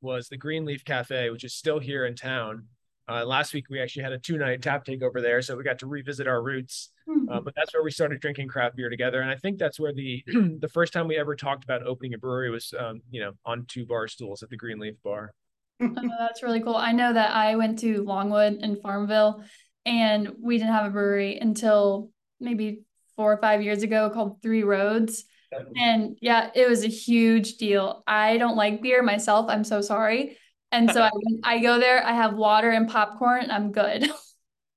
was 0.00 0.28
the 0.28 0.36
Green 0.36 0.64
Leafe 0.64 0.84
Cafe, 0.84 1.30
which 1.30 1.44
is 1.44 1.54
still 1.54 1.78
here 1.78 2.06
in 2.06 2.16
town. 2.16 2.66
Uh, 3.08 3.24
last 3.24 3.54
week 3.54 3.66
we 3.70 3.80
actually 3.80 4.02
had 4.02 4.12
a 4.12 4.18
two 4.18 4.36
night 4.36 4.60
tap 4.62 4.84
take 4.84 5.02
over 5.02 5.20
there, 5.20 5.40
so 5.40 5.56
we 5.56 5.62
got 5.62 5.78
to 5.78 5.86
revisit 5.86 6.26
our 6.26 6.42
roots. 6.42 6.90
Mm-hmm. 7.08 7.28
Uh, 7.28 7.40
but 7.40 7.54
that's 7.54 7.72
where 7.72 7.84
we 7.84 7.92
started 7.92 8.20
drinking 8.20 8.48
craft 8.48 8.74
beer 8.74 8.90
together, 8.90 9.20
and 9.20 9.30
I 9.30 9.36
think 9.36 9.58
that's 9.58 9.78
where 9.78 9.92
the 9.92 10.24
the 10.60 10.68
first 10.72 10.92
time 10.92 11.06
we 11.06 11.16
ever 11.16 11.36
talked 11.36 11.62
about 11.62 11.86
opening 11.86 12.14
a 12.14 12.18
brewery 12.18 12.50
was, 12.50 12.74
um, 12.76 13.00
you 13.10 13.20
know, 13.20 13.32
on 13.44 13.64
two 13.68 13.86
bar 13.86 14.08
stools 14.08 14.42
at 14.42 14.50
the 14.50 14.56
Green 14.56 14.78
Leafe 14.80 15.00
Bar. 15.04 15.32
oh, 15.80 15.94
that's 16.18 16.42
really 16.42 16.60
cool. 16.60 16.74
I 16.74 16.92
know 16.92 17.12
that 17.12 17.30
I 17.30 17.54
went 17.54 17.78
to 17.80 18.02
Longwood 18.02 18.58
and 18.62 18.80
Farmville, 18.82 19.44
and 19.84 20.34
we 20.42 20.58
didn't 20.58 20.72
have 20.72 20.86
a 20.86 20.90
brewery 20.90 21.38
until 21.38 22.10
maybe 22.40 22.80
four 23.16 23.32
or 23.32 23.38
five 23.38 23.62
years 23.62 23.82
ago 23.82 24.10
called 24.10 24.42
Three 24.42 24.62
Roads. 24.62 25.24
And 25.76 26.16
yeah, 26.20 26.50
it 26.54 26.68
was 26.68 26.84
a 26.84 26.88
huge 26.88 27.56
deal. 27.56 28.02
I 28.06 28.36
don't 28.36 28.56
like 28.56 28.82
beer 28.82 29.02
myself. 29.02 29.46
I'm 29.48 29.64
so 29.64 29.80
sorry. 29.80 30.36
And 30.72 30.90
so 30.90 31.02
I, 31.04 31.10
I 31.44 31.58
go 31.60 31.78
there, 31.78 32.04
I 32.04 32.12
have 32.12 32.34
water 32.34 32.70
and 32.70 32.88
popcorn, 32.88 33.50
I'm 33.50 33.72
good. 33.72 34.10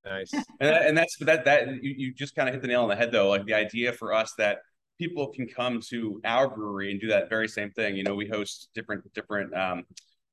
Nice. 0.02 0.32
and, 0.32 0.70
and 0.70 0.96
that's 0.96 1.14
that 1.18 1.44
that 1.44 1.68
you, 1.82 1.94
you 1.94 2.14
just 2.14 2.34
kind 2.34 2.48
of 2.48 2.54
hit 2.54 2.62
the 2.62 2.68
nail 2.68 2.82
on 2.82 2.88
the 2.88 2.96
head 2.96 3.12
though. 3.12 3.28
Like 3.28 3.44
the 3.44 3.52
idea 3.52 3.92
for 3.92 4.14
us 4.14 4.32
that 4.38 4.60
people 4.98 5.28
can 5.28 5.46
come 5.46 5.78
to 5.90 6.20
our 6.24 6.48
brewery 6.48 6.90
and 6.90 6.98
do 6.98 7.08
that 7.08 7.28
very 7.28 7.46
same 7.46 7.70
thing. 7.70 7.96
You 7.96 8.04
know, 8.04 8.14
we 8.14 8.26
host 8.26 8.70
different 8.74 9.04
different 9.12 9.54
um, 9.54 9.84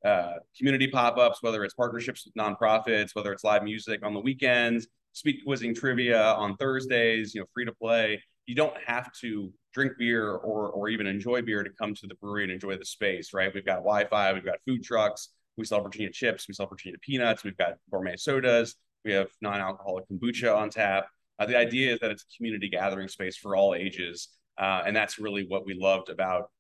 uh, 0.05 0.35
community 0.57 0.87
pop-ups, 0.87 1.39
whether 1.41 1.65
it's 1.65 1.73
partnerships 1.73 2.25
with 2.25 2.33
nonprofits, 2.35 3.13
whether 3.13 3.33
it's 3.33 3.43
live 3.43 3.63
music 3.63 4.05
on 4.05 4.13
the 4.13 4.21
weekends, 4.21 4.87
speed 5.17 5.39
quizzing 5.43 5.73
trivia 5.73 6.33
on 6.33 6.55
Thursdays, 6.57 7.33
you 7.33 7.41
know, 7.41 7.47
free 7.51 7.65
to 7.65 7.71
play. 7.71 8.21
You 8.45 8.53
don't 8.53 8.77
have 8.85 9.11
to 9.21 9.51
drink 9.73 9.93
beer 9.97 10.31
or 10.31 10.69
or 10.69 10.89
even 10.89 11.07
enjoy 11.07 11.41
beer 11.41 11.63
to 11.63 11.71
come 11.71 11.95
to 11.95 12.07
the 12.07 12.15
brewery 12.15 12.43
and 12.43 12.51
enjoy 12.51 12.77
the 12.77 12.85
space, 12.85 13.33
right? 13.33 13.51
We've 13.53 13.65
got 13.65 13.77
Wi-Fi, 13.77 14.33
we've 14.33 14.45
got 14.45 14.59
food 14.67 14.83
trucks, 14.83 15.29
we 15.57 15.65
sell 15.65 15.81
Virginia 15.81 16.11
chips, 16.11 16.47
we 16.47 16.53
sell 16.53 16.67
Virginia 16.67 16.97
peanuts, 17.01 17.43
we've 17.43 17.57
got 17.57 17.73
gourmet 17.91 18.15
sodas, 18.15 18.75
we 19.03 19.11
have 19.11 19.27
non-alcoholic 19.41 20.05
kombucha 20.07 20.55
on 20.55 20.69
tap. 20.69 21.07
Uh, 21.39 21.45
the 21.45 21.57
idea 21.57 21.93
is 21.93 21.99
that 21.99 22.11
it's 22.11 22.23
a 22.23 22.37
community 22.37 22.69
gathering 22.69 23.07
space 23.07 23.35
for 23.37 23.55
all 23.55 23.73
ages, 23.73 24.29
uh, 24.59 24.83
and 24.85 24.95
that's 24.95 25.17
really 25.17 25.45
what 25.47 25.65
we 25.65 25.73
loved 25.73 26.09
about 26.09 26.51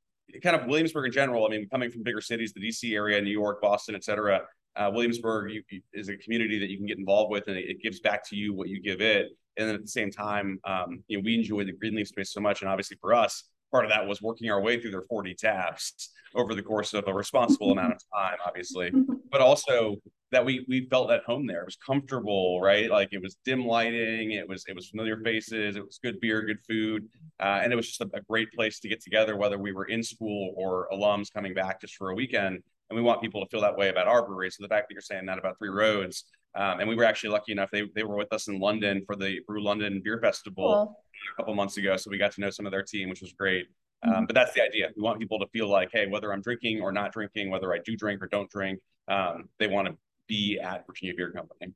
kind 0.43 0.55
of 0.55 0.65
Williamsburg 0.65 1.05
in 1.05 1.11
general. 1.11 1.45
I 1.45 1.49
mean, 1.49 1.69
coming 1.69 1.89
from 1.89 2.03
bigger 2.03 2.21
cities, 2.21 2.53
the 2.53 2.59
DC 2.59 2.93
area, 2.93 3.21
New 3.21 3.31
York, 3.31 3.61
Boston, 3.61 3.95
et 3.95 4.03
cetera, 4.03 4.41
uh, 4.77 4.91
Williamsburg 4.93 5.51
you, 5.51 5.81
is 5.93 6.09
a 6.09 6.17
community 6.17 6.59
that 6.59 6.69
you 6.69 6.77
can 6.77 6.85
get 6.85 6.97
involved 6.97 7.31
with, 7.31 7.47
and 7.47 7.57
it, 7.57 7.69
it, 7.69 7.81
gives 7.81 7.99
back 7.99 8.27
to 8.29 8.35
you 8.35 8.53
what 8.53 8.69
you 8.69 8.81
give 8.81 9.01
it. 9.01 9.27
And 9.57 9.67
then 9.67 9.75
at 9.75 9.81
the 9.81 9.87
same 9.87 10.11
time, 10.11 10.59
um, 10.65 11.03
you 11.07 11.17
know, 11.17 11.23
we 11.25 11.35
enjoy 11.35 11.63
the 11.63 11.73
Green 11.73 11.95
Leafe 11.95 12.07
space 12.07 12.31
so 12.31 12.39
much, 12.39 12.61
and 12.61 12.69
obviously 12.69 12.97
for 13.01 13.13
us, 13.13 13.43
part 13.71 13.85
of 13.85 13.91
that 13.91 14.07
was 14.07 14.21
working 14.21 14.49
our 14.49 14.61
way 14.61 14.79
through 14.79 14.91
their 14.91 15.03
40 15.09 15.33
taps 15.35 16.11
over 16.35 16.53
the 16.53 16.61
course 16.61 16.93
of 16.93 17.07
a 17.07 17.13
responsible 17.13 17.71
amount 17.71 17.93
of 17.93 18.01
time, 18.13 18.37
obviously, 18.45 18.91
but 19.31 19.41
also 19.41 19.97
that 20.31 20.43
we 20.43 20.65
we 20.67 20.87
felt 20.89 21.09
at 21.11 21.23
home 21.23 21.47
there. 21.47 21.61
It 21.61 21.65
was 21.65 21.77
comfortable, 21.77 22.59
right? 22.61 22.89
Like 22.89 23.09
it 23.11 23.21
was 23.21 23.37
dim 23.45 23.65
lighting, 23.65 24.31
it 24.31 24.47
was 24.47 24.65
it 24.67 24.75
was 24.75 24.89
familiar 24.89 25.17
faces, 25.17 25.75
it 25.75 25.85
was 25.85 25.99
good 26.03 26.19
beer, 26.19 26.41
good 26.41 26.59
food, 26.67 27.07
uh, 27.39 27.61
and 27.63 27.71
it 27.71 27.75
was 27.75 27.87
just 27.87 28.01
a, 28.01 28.09
a, 28.13 28.21
great 28.21 28.51
place 28.51 28.79
to 28.81 28.89
get 28.89 29.01
together, 29.01 29.37
whether 29.37 29.57
we 29.57 29.71
were 29.71 29.85
in 29.85 30.03
school 30.03 30.53
or 30.55 30.87
alums 30.91 31.31
coming 31.31 31.53
back 31.53 31.81
just 31.81 31.95
for 31.95 32.09
a 32.09 32.15
weekend. 32.15 32.61
And 32.89 32.97
we 32.97 33.03
want 33.03 33.21
people 33.21 33.43
to 33.43 33.49
feel 33.49 33.61
that 33.61 33.75
way 33.75 33.89
about 33.89 34.07
our 34.07 34.25
brewery. 34.25 34.49
So 34.49 34.63
the 34.63 34.69
fact 34.69 34.87
that 34.87 34.93
you're 34.93 35.01
saying 35.01 35.25
that 35.25 35.37
about 35.37 35.57
Three 35.57 35.69
Roads, 35.69 36.23
um, 36.55 36.79
and 36.79 36.89
we 36.89 36.95
were 36.95 37.03
actually 37.03 37.31
lucky 37.31 37.51
enough 37.51 37.69
they 37.71 37.83
they 37.95 38.03
were 38.03 38.15
with 38.15 38.31
us 38.31 38.47
in 38.47 38.59
London 38.59 39.03
for 39.05 39.15
the 39.15 39.39
Brew 39.45 39.61
London 39.61 40.01
Beer 40.03 40.19
Festival 40.19 40.73
cool. 40.73 41.03
a 41.33 41.41
couple 41.41 41.53
months 41.55 41.77
ago, 41.77 41.97
so 41.97 42.09
we 42.09 42.17
got 42.17 42.31
to 42.33 42.41
know 42.41 42.49
some 42.49 42.65
of 42.65 42.71
their 42.71 42.83
team, 42.83 43.09
which 43.09 43.21
was 43.21 43.33
great. 43.33 43.67
Um, 44.03 44.13
mm-hmm. 44.13 44.25
but 44.25 44.35
that's 44.35 44.53
the 44.53 44.61
idea. 44.61 44.89
We 44.95 45.01
want 45.01 45.19
people 45.19 45.39
to 45.39 45.47
feel 45.47 45.67
like, 45.67 45.89
hey, 45.91 46.07
whether 46.07 46.31
I'm 46.31 46.41
drinking 46.41 46.81
or 46.81 46.91
not 46.91 47.11
drinking, 47.11 47.49
whether 47.49 47.73
I 47.73 47.79
do 47.83 47.95
drink 47.95 48.21
or 48.21 48.27
don't 48.27 48.49
drink, 48.49 48.79
um, 49.07 49.49
they 49.59 49.67
want 49.67 49.87
to 49.87 49.95
be 50.27 50.59
at 50.59 50.85
Virginia 50.85 51.15
Beer 51.15 51.31
Company. 51.31 51.73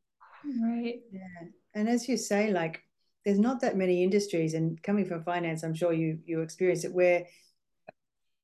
Right. 0.61 1.01
Yeah. 1.11 1.47
And 1.73 1.89
as 1.89 2.07
you 2.07 2.17
say, 2.17 2.51
like 2.51 2.83
there's 3.25 3.39
not 3.39 3.61
that 3.61 3.77
many 3.77 4.03
industries, 4.03 4.53
and 4.53 4.81
coming 4.81 5.05
from 5.05 5.23
finance, 5.23 5.63
I'm 5.63 5.75
sure 5.75 5.93
you 5.93 6.19
you 6.25 6.41
experience 6.41 6.85
it 6.85 6.93
where 6.93 7.25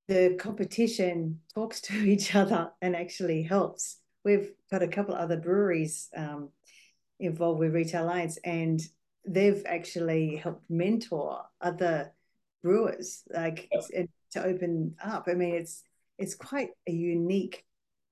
the 0.07 0.35
competition 0.39 1.41
talks 1.53 1.81
to 1.81 1.93
each 2.05 2.35
other 2.35 2.71
and 2.81 2.95
actually 2.95 3.43
helps. 3.43 3.97
We've 4.23 4.51
got 4.71 4.83
a 4.83 4.87
couple 4.87 5.15
other 5.15 5.37
breweries 5.37 6.09
um, 6.15 6.49
involved 7.19 7.59
with 7.59 7.73
Retail 7.73 8.03
Alliance, 8.03 8.37
and 8.43 8.81
they've 9.25 9.63
actually 9.65 10.35
helped 10.35 10.69
mentor 10.69 11.43
other 11.61 12.13
brewers 12.63 13.23
like 13.33 13.69
to 14.31 14.43
open 14.43 14.95
up. 15.03 15.27
I 15.27 15.33
mean, 15.33 15.55
it's 15.55 15.83
it's 16.17 16.35
quite 16.35 16.71
a 16.87 16.91
unique 16.91 17.63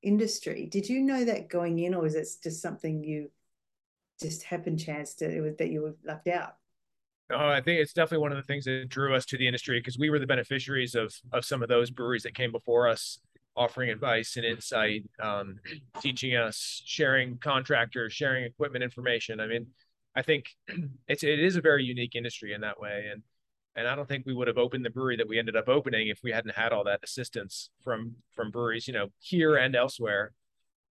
industry. 0.02 0.68
Did 0.68 0.88
you 0.88 1.02
know 1.02 1.25
that 1.25 1.50
going 1.50 1.80
in, 1.80 1.94
or 1.94 2.06
is 2.06 2.16
it 2.16 2.28
just 2.42 2.62
something 2.62 3.04
you 3.04 3.32
just 4.22 4.44
happened 4.44 4.80
chance 4.80 5.16
to 5.16 5.30
it 5.30 5.42
was 5.42 5.58
that 5.58 5.70
you 5.70 5.82
were 5.82 5.96
left 6.06 6.28
out? 6.28 6.56
Oh, 7.32 7.48
I 7.48 7.60
think 7.62 7.79
it's 7.79 7.94
definitely 7.94 8.22
one 8.22 8.32
of 8.32 8.38
the 8.38 8.44
things 8.44 8.65
that 8.65 8.88
drew 8.88 9.15
us 9.15 9.25
to 9.27 9.38
the 9.38 9.48
industry 9.48 9.79
because 9.79 9.98
we 9.98 10.10
were 10.10 10.20
the 10.20 10.27
beneficiaries 10.27 10.94
of 10.94 11.13
of 11.32 11.44
some 11.44 11.63
of 11.63 11.70
those 11.70 11.89
breweries 11.89 12.24
that 12.24 12.36
came 12.36 12.51
before 12.51 12.88
us, 12.88 13.20
offering 13.55 13.89
advice 13.89 14.36
and 14.38 14.46
insight, 14.46 15.03
um, 15.22 15.60
teaching 16.01 16.36
us, 16.36 16.84
sharing 16.86 17.38
contractors, 17.39 18.13
sharing 18.13 18.44
equipment 18.44 18.84
information. 18.84 19.39
I 19.39 19.48
mean, 19.48 19.67
I 20.15 20.22
think 20.22 20.50
it's 21.08 21.24
it 21.24 21.39
is 21.39 21.55
a 21.55 21.62
very 21.62 21.84
unique 21.84 22.15
industry 22.15 22.53
in 22.53 22.62
that 22.62 22.79
way, 22.79 23.08
and 23.12 23.24
and 23.75 23.88
I 23.88 23.96
don't 23.96 24.08
think 24.08 24.25
we 24.25 24.34
would 24.34 24.48
have 24.48 24.60
opened 24.60 24.86
the 24.86 24.91
brewery 24.91 25.17
that 25.17 25.27
we 25.27 25.39
ended 25.39 25.55
up 25.55 25.67
opening 25.67 26.08
if 26.10 26.20
we 26.24 26.32
hadn't 26.32 26.55
had 26.55 26.72
all 26.72 26.84
that 26.84 27.03
assistance 27.03 27.72
from 27.84 28.15
from 28.36 28.51
breweries, 28.51 28.88
you 28.88 28.94
know, 28.94 29.08
here 29.20 29.55
and 29.55 29.75
elsewhere. 29.75 30.34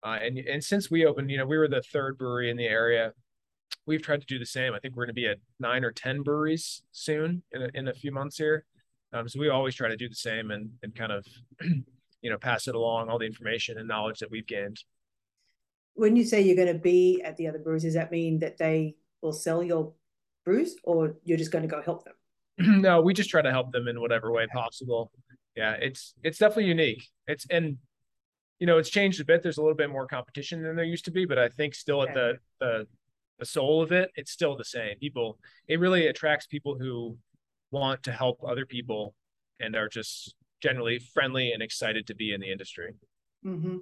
Uh, 0.03 0.19
and 0.21 0.39
and 0.39 0.63
since 0.65 0.91
we 0.91 1.07
opened, 1.07 1.31
you 1.31 1.39
know, 1.39 1.47
we 1.47 1.57
were 1.57 1.69
the 1.69 1.83
third 1.83 2.19
brewery 2.19 2.51
in 2.51 2.57
the 2.57 2.67
area. 2.67 3.13
We've 3.87 4.03
tried 4.03 4.21
to 4.21 4.27
do 4.27 4.39
the 4.39 4.47
same. 4.47 4.73
I 4.73 4.79
think 4.79 4.97
we're 4.97 5.05
going 5.05 5.15
to 5.15 5.21
be 5.21 5.27
at 5.27 5.39
nine 5.61 5.85
or 5.85 5.93
ten 5.93 6.23
breweries 6.23 6.83
soon 6.93 7.43
in 7.53 7.63
a, 7.63 7.69
in 7.75 7.89
a 7.89 7.95
few 7.95 8.13
months 8.13 8.37
here. 8.37 8.65
Um, 9.13 9.29
so 9.29 9.39
we 9.39 9.49
always 9.49 9.75
try 9.75 9.89
to 9.89 9.97
do 9.97 10.09
the 10.09 10.15
same 10.15 10.51
and 10.51 10.71
and 10.83 10.95
kind 10.95 11.13
of, 11.13 11.27
you 11.61 12.31
know, 12.31 12.39
pass 12.39 12.67
it 12.67 12.75
along 12.75 13.09
all 13.09 13.19
the 13.19 13.27
information 13.27 13.79
and 13.79 13.87
knowledge 13.87 14.19
that 14.21 14.31
we've 14.31 14.47
gained. 14.47 14.83
When 15.95 16.17
you 16.17 16.25
say 16.25 16.41
you're 16.41 16.57
going 16.57 16.73
to 16.73 16.79
be 16.79 17.23
at 17.25 17.37
the 17.37 17.47
other 17.47 17.59
breweries, 17.59 17.85
does 17.85 17.95
that 17.95 18.11
mean 18.11 18.41
that 18.41 18.59
they 18.59 18.97
will 19.23 19.33
sell 19.33 19.63
your 19.63 19.93
brews, 20.45 20.77
or 20.83 21.17
you're 21.25 21.39
just 21.39 21.53
going 21.53 21.63
to 21.63 21.69
go 21.69 21.81
help 21.83 22.05
them? 22.05 22.15
no, 22.83 23.01
we 23.01 23.15
just 23.15 23.31
try 23.31 23.43
to 23.43 23.51
help 23.51 23.73
them 23.73 23.89
in 23.89 24.01
whatever 24.01 24.33
way 24.33 24.47
possible. 24.47 25.13
Yeah, 25.57 25.73
it's 25.73 26.15
it's 26.23 26.39
definitely 26.39 26.67
unique. 26.67 27.07
It's 27.27 27.47
and 27.51 27.79
you 28.59 28.67
know 28.67 28.79
it's 28.79 28.91
changed 28.91 29.21
a 29.21 29.25
bit. 29.25 29.43
There's 29.43 29.59
a 29.59 29.63
little 29.63 29.77
bit 29.77 29.91
more 29.91 30.07
competition 30.07 30.63
than 30.63 30.77
there 30.77 30.85
used 30.85 31.05
to 31.05 31.11
be, 31.11 31.25
but 31.25 31.39
I 31.39 31.49
think 31.49 31.75
still 31.75 32.03
at 32.03 32.15
the 32.15 32.39
the 32.61 32.87
the 33.39 33.47
soul 33.47 33.83
of 33.83 33.93
it, 33.93 34.11
it's 34.15 34.31
still 34.31 34.57
the 34.57 34.65
same. 34.65 34.99
People, 34.99 35.39
it 35.69 35.81
really 35.81 36.07
attracts 36.07 36.47
people 36.47 36.79
who 36.79 37.17
want 37.71 38.03
to 38.05 38.13
help 38.13 38.41
other 38.47 38.67
people 38.67 39.15
and 39.61 39.75
are 39.75 39.89
just 39.89 40.35
generally 40.63 40.99
friendly 40.99 41.53
and 41.53 41.63
excited 41.63 42.07
to 42.07 42.15
be 42.15 42.33
in 42.33 42.41
the 42.41 42.51
industry. 42.51 42.93
Mm-hmm. 43.45 43.79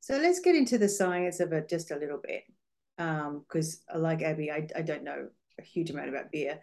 So 0.00 0.16
let's 0.16 0.40
get 0.40 0.54
into 0.54 0.78
the 0.78 0.88
science 0.88 1.40
of 1.40 1.52
it 1.52 1.68
just 1.68 1.90
a 1.90 1.96
little 1.96 2.20
bit, 2.22 2.44
because 2.96 3.80
um, 3.92 4.02
like 4.02 4.22
Abby, 4.22 4.50
I, 4.50 4.66
I 4.76 4.82
don't 4.82 5.04
know 5.04 5.28
a 5.58 5.62
huge 5.62 5.90
amount 5.90 6.08
about 6.08 6.30
beer. 6.30 6.60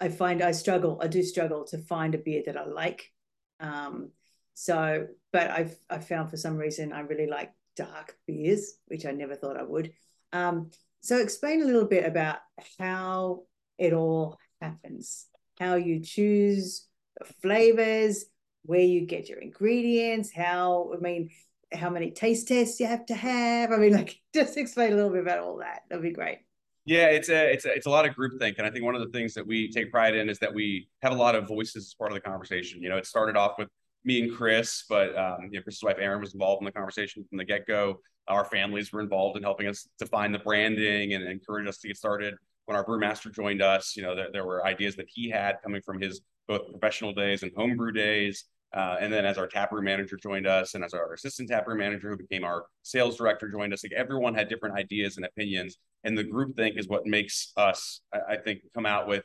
I 0.00 0.08
find 0.10 0.42
I 0.42 0.52
struggle, 0.52 1.00
I 1.02 1.08
do 1.08 1.22
struggle 1.22 1.64
to 1.64 1.78
find 1.78 2.14
a 2.14 2.18
beer 2.18 2.42
that 2.46 2.56
I 2.56 2.64
like. 2.66 3.10
Um, 3.58 4.10
so, 4.54 5.08
but 5.32 5.50
I've 5.50 5.76
I 5.90 5.98
found 5.98 6.30
for 6.30 6.36
some 6.36 6.56
reason 6.56 6.92
I 6.92 7.00
really 7.00 7.26
like 7.26 7.52
dark 7.76 8.16
beers, 8.26 8.74
which 8.86 9.06
I 9.06 9.10
never 9.10 9.34
thought 9.34 9.56
I 9.56 9.64
would. 9.64 9.92
Um, 10.32 10.70
so, 11.00 11.18
explain 11.18 11.62
a 11.62 11.64
little 11.64 11.86
bit 11.86 12.04
about 12.04 12.38
how 12.78 13.44
it 13.78 13.92
all 13.92 14.38
happens, 14.60 15.26
how 15.58 15.76
you 15.76 16.00
choose 16.00 16.86
the 17.18 17.24
flavors, 17.40 18.24
where 18.64 18.80
you 18.80 19.06
get 19.06 19.28
your 19.28 19.38
ingredients, 19.38 20.30
how 20.32 20.92
I 20.94 21.00
mean, 21.00 21.30
how 21.72 21.90
many 21.90 22.10
taste 22.10 22.48
tests 22.48 22.80
you 22.80 22.86
have 22.86 23.06
to 23.06 23.14
have. 23.14 23.72
I 23.72 23.76
mean, 23.76 23.92
like, 23.94 24.20
just 24.34 24.56
explain 24.56 24.92
a 24.92 24.96
little 24.96 25.10
bit 25.10 25.22
about 25.22 25.38
all 25.38 25.58
that. 25.58 25.82
That'd 25.88 26.02
be 26.02 26.12
great. 26.12 26.40
Yeah, 26.84 27.08
it's 27.08 27.28
a 27.28 27.52
it's 27.52 27.66
a, 27.66 27.74
it's 27.74 27.86
a 27.86 27.90
lot 27.90 28.08
of 28.08 28.14
groupthink, 28.14 28.56
and 28.56 28.66
I 28.66 28.70
think 28.70 28.84
one 28.84 28.94
of 28.94 29.02
the 29.02 29.10
things 29.10 29.34
that 29.34 29.46
we 29.46 29.70
take 29.70 29.90
pride 29.90 30.16
in 30.16 30.30
is 30.30 30.38
that 30.38 30.54
we 30.54 30.88
have 31.02 31.12
a 31.12 31.16
lot 31.16 31.34
of 31.34 31.46
voices 31.46 31.86
as 31.86 31.94
part 31.94 32.10
of 32.10 32.14
the 32.14 32.20
conversation. 32.20 32.82
You 32.82 32.88
know, 32.88 32.96
it 32.96 33.04
started 33.04 33.36
off 33.36 33.58
with 33.58 33.68
me 34.08 34.22
and 34.22 34.34
Chris, 34.34 34.84
but 34.88 35.16
um, 35.18 35.50
you 35.50 35.58
know, 35.58 35.62
Chris's 35.62 35.82
wife 35.82 35.98
Erin 36.00 36.20
was 36.20 36.32
involved 36.32 36.62
in 36.62 36.64
the 36.64 36.72
conversation 36.72 37.24
from 37.28 37.36
the 37.36 37.44
get 37.44 37.66
go. 37.66 38.00
Our 38.26 38.44
families 38.46 38.90
were 38.90 39.02
involved 39.02 39.36
in 39.36 39.42
helping 39.42 39.68
us 39.68 39.86
define 39.98 40.32
the 40.32 40.38
branding 40.38 41.12
and 41.12 41.28
encourage 41.28 41.68
us 41.68 41.78
to 41.80 41.88
get 41.88 41.96
started. 41.98 42.34
When 42.64 42.74
our 42.74 42.84
brewmaster 42.84 43.30
joined 43.32 43.60
us, 43.60 43.94
you 43.96 44.02
know, 44.02 44.16
there, 44.16 44.28
there 44.32 44.46
were 44.46 44.66
ideas 44.66 44.96
that 44.96 45.08
he 45.08 45.28
had 45.28 45.56
coming 45.62 45.82
from 45.82 46.00
his 46.00 46.22
both 46.46 46.70
professional 46.70 47.12
days 47.12 47.42
and 47.42 47.52
homebrew 47.54 47.92
days. 47.92 48.44
Uh, 48.74 48.96
and 49.00 49.12
then 49.12 49.26
as 49.26 49.36
our 49.36 49.46
taproom 49.46 49.84
manager 49.84 50.18
joined 50.22 50.46
us, 50.46 50.74
and 50.74 50.82
as 50.84 50.94
our 50.94 51.12
assistant 51.12 51.48
taproom 51.50 51.78
manager 51.78 52.10
who 52.10 52.16
became 52.16 52.44
our 52.44 52.64
sales 52.82 53.16
director 53.16 53.50
joined 53.50 53.74
us, 53.74 53.84
like 53.84 53.92
everyone 53.92 54.34
had 54.34 54.48
different 54.48 54.76
ideas 54.76 55.16
and 55.18 55.26
opinions. 55.26 55.76
And 56.04 56.16
the 56.16 56.24
group 56.24 56.56
think 56.56 56.78
is 56.78 56.88
what 56.88 57.06
makes 57.06 57.52
us, 57.56 58.00
I, 58.12 58.34
I 58.34 58.36
think, 58.38 58.60
come 58.74 58.86
out 58.86 59.06
with 59.06 59.24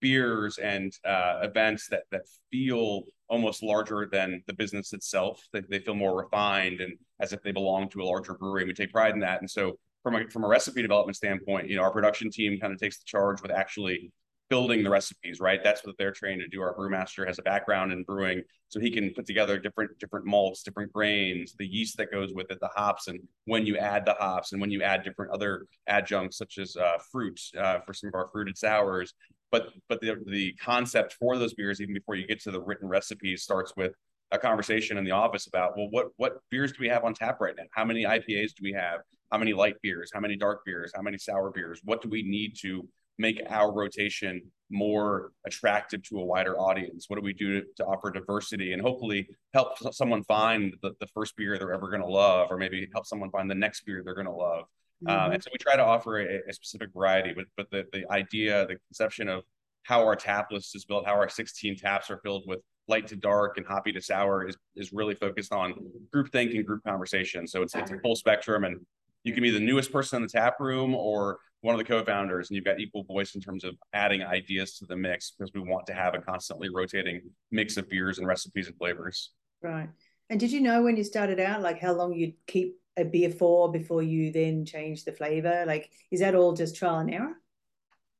beers 0.00 0.58
and 0.58 0.92
uh, 1.04 1.40
events 1.42 1.88
that 1.88 2.04
that 2.10 2.22
feel 2.50 3.02
almost 3.30 3.62
larger 3.62 4.08
than 4.10 4.42
the 4.46 4.52
business 4.52 4.92
itself. 4.92 5.40
They, 5.52 5.62
they 5.70 5.78
feel 5.78 5.94
more 5.94 6.20
refined 6.20 6.80
and 6.80 6.94
as 7.20 7.32
if 7.32 7.42
they 7.42 7.52
belong 7.52 7.88
to 7.90 8.02
a 8.02 8.04
larger 8.04 8.34
brewery. 8.34 8.62
And 8.62 8.68
we 8.68 8.74
take 8.74 8.92
pride 8.92 9.14
in 9.14 9.20
that. 9.20 9.40
And 9.40 9.48
so 9.48 9.78
from 10.02 10.16
a 10.16 10.28
from 10.28 10.44
a 10.44 10.48
recipe 10.48 10.82
development 10.82 11.16
standpoint, 11.16 11.68
you 11.68 11.76
know, 11.76 11.82
our 11.82 11.92
production 11.92 12.30
team 12.30 12.58
kind 12.60 12.72
of 12.72 12.78
takes 12.78 12.98
the 12.98 13.04
charge 13.06 13.40
with 13.40 13.52
actually 13.52 14.12
building 14.48 14.82
the 14.82 14.90
recipes, 14.90 15.38
right? 15.38 15.60
That's 15.62 15.86
what 15.86 15.96
they're 15.96 16.10
trained 16.10 16.40
to 16.40 16.48
do. 16.48 16.60
Our 16.60 16.74
brewmaster 16.74 17.24
has 17.24 17.38
a 17.38 17.42
background 17.42 17.92
in 17.92 18.02
brewing, 18.02 18.42
so 18.68 18.80
he 18.80 18.90
can 18.90 19.10
put 19.14 19.24
together 19.24 19.58
different 19.58 19.96
different 20.00 20.26
malts, 20.26 20.64
different 20.64 20.92
grains, 20.92 21.54
the 21.56 21.66
yeast 21.66 21.96
that 21.98 22.10
goes 22.10 22.32
with 22.34 22.50
it, 22.50 22.58
the 22.60 22.70
hops, 22.74 23.06
and 23.06 23.20
when 23.44 23.64
you 23.64 23.76
add 23.76 24.04
the 24.04 24.14
hops, 24.14 24.52
and 24.52 24.60
when 24.60 24.72
you 24.72 24.82
add 24.82 25.04
different 25.04 25.30
other 25.30 25.66
adjuncts 25.86 26.36
such 26.36 26.58
as 26.58 26.76
uh, 26.76 26.98
fruit 27.12 27.40
uh, 27.56 27.78
for 27.86 27.94
some 27.94 28.08
of 28.08 28.14
our 28.14 28.28
fruited 28.32 28.58
sours. 28.58 29.14
But 29.50 29.70
but 29.88 30.00
the 30.00 30.16
the 30.26 30.52
concept 30.54 31.14
for 31.14 31.38
those 31.38 31.54
beers, 31.54 31.80
even 31.80 31.94
before 31.94 32.14
you 32.14 32.26
get 32.26 32.40
to 32.42 32.50
the 32.50 32.60
written 32.60 32.88
recipes, 32.88 33.42
starts 33.42 33.72
with 33.76 33.92
a 34.32 34.38
conversation 34.38 34.96
in 34.96 35.04
the 35.04 35.10
office 35.10 35.46
about 35.46 35.76
well 35.76 35.88
what 35.90 36.08
what 36.16 36.38
beers 36.50 36.72
do 36.72 36.78
we 36.80 36.88
have 36.88 37.04
on 37.04 37.14
tap 37.14 37.40
right 37.40 37.54
now? 37.56 37.64
How 37.72 37.84
many 37.84 38.04
ipas 38.04 38.54
do 38.54 38.62
we 38.62 38.72
have? 38.72 39.00
How 39.32 39.38
many 39.38 39.52
light 39.52 39.76
beers? 39.82 40.10
How 40.12 40.20
many 40.20 40.36
dark 40.36 40.64
beers? 40.64 40.92
How 40.94 41.02
many 41.02 41.18
sour 41.18 41.50
beers? 41.50 41.80
What 41.84 42.02
do 42.02 42.08
we 42.08 42.22
need 42.22 42.56
to 42.62 42.88
make 43.18 43.40
our 43.48 43.72
rotation 43.72 44.42
more 44.70 45.32
attractive 45.46 46.02
to 46.04 46.18
a 46.18 46.24
wider 46.24 46.58
audience? 46.58 47.06
What 47.08 47.16
do 47.16 47.22
we 47.22 47.32
do 47.32 47.60
to, 47.60 47.66
to 47.76 47.84
offer 47.84 48.10
diversity 48.10 48.72
and 48.72 48.80
hopefully 48.80 49.28
help 49.52 49.78
someone 49.92 50.24
find 50.24 50.74
the, 50.82 50.92
the 51.00 51.06
first 51.08 51.36
beer 51.36 51.58
they're 51.58 51.72
ever 51.72 51.90
going 51.90 52.02
to 52.02 52.08
love 52.08 52.48
or 52.50 52.56
maybe 52.56 52.88
help 52.92 53.06
someone 53.06 53.30
find 53.30 53.50
the 53.50 53.54
next 53.54 53.84
beer 53.84 54.02
they're 54.04 54.14
going 54.14 54.26
to 54.26 54.32
love 54.32 54.64
mm-hmm. 55.04 55.08
um, 55.08 55.32
and 55.32 55.42
so 55.42 55.50
we 55.52 55.58
try 55.58 55.76
to 55.76 55.84
offer 55.84 56.20
a, 56.20 56.40
a 56.48 56.52
specific 56.52 56.90
variety 56.94 57.32
but 57.34 57.44
but 57.56 57.70
the, 57.70 57.84
the 57.92 58.10
idea 58.10 58.66
the 58.66 58.76
conception 58.88 59.28
of 59.28 59.42
how 59.82 60.00
our 60.00 60.16
tap 60.16 60.48
list 60.50 60.74
is 60.76 60.84
built 60.84 61.06
how 61.06 61.14
our 61.14 61.28
16 61.28 61.76
taps 61.76 62.10
are 62.10 62.20
filled 62.22 62.44
with 62.46 62.60
light 62.90 63.06
to 63.06 63.16
dark 63.16 63.56
and 63.56 63.64
hoppy 63.66 63.92
to 63.92 64.02
sour 64.02 64.46
is 64.46 64.56
is 64.76 64.92
really 64.92 65.14
focused 65.14 65.52
on 65.52 65.74
group 66.12 66.30
think 66.30 66.52
and 66.52 66.66
group 66.66 66.82
conversation. 66.84 67.46
So 67.46 67.62
it's 67.62 67.74
it's 67.74 67.90
a 67.90 67.98
full 68.00 68.16
spectrum, 68.16 68.64
and 68.64 68.84
you 69.24 69.32
can 69.32 69.42
be 69.42 69.50
the 69.50 69.60
newest 69.60 69.92
person 69.92 70.16
in 70.16 70.22
the 70.22 70.28
tap 70.28 70.60
room 70.60 70.94
or 70.94 71.38
one 71.62 71.74
of 71.74 71.78
the 71.78 71.84
co-founders, 71.84 72.50
and 72.50 72.56
you've 72.56 72.64
got 72.64 72.80
equal 72.80 73.04
voice 73.04 73.34
in 73.34 73.40
terms 73.40 73.64
of 73.64 73.76
adding 73.92 74.22
ideas 74.22 74.78
to 74.78 74.86
the 74.86 74.96
mix 74.96 75.30
because 75.30 75.52
we 75.54 75.60
want 75.60 75.86
to 75.86 75.94
have 75.94 76.14
a 76.14 76.18
constantly 76.18 76.68
rotating 76.68 77.20
mix 77.50 77.76
of 77.76 77.88
beers 77.88 78.18
and 78.18 78.26
recipes 78.26 78.66
and 78.66 78.76
flavors. 78.76 79.30
Right. 79.62 79.88
And 80.30 80.40
did 80.40 80.52
you 80.52 80.60
know 80.60 80.82
when 80.82 80.96
you 80.96 81.04
started 81.04 81.38
out, 81.38 81.60
like 81.60 81.80
how 81.80 81.92
long 81.92 82.14
you'd 82.14 82.34
keep 82.46 82.79
a 82.96 83.04
beer 83.04 83.30
for 83.30 83.70
before 83.70 84.02
you 84.02 84.32
then 84.32 84.64
change 84.64 85.04
the 85.04 85.12
flavor? 85.12 85.64
Like, 85.66 85.90
is 86.10 86.20
that 86.20 86.34
all 86.34 86.52
just 86.52 86.76
trial 86.76 86.98
and 86.98 87.12
error? 87.12 87.34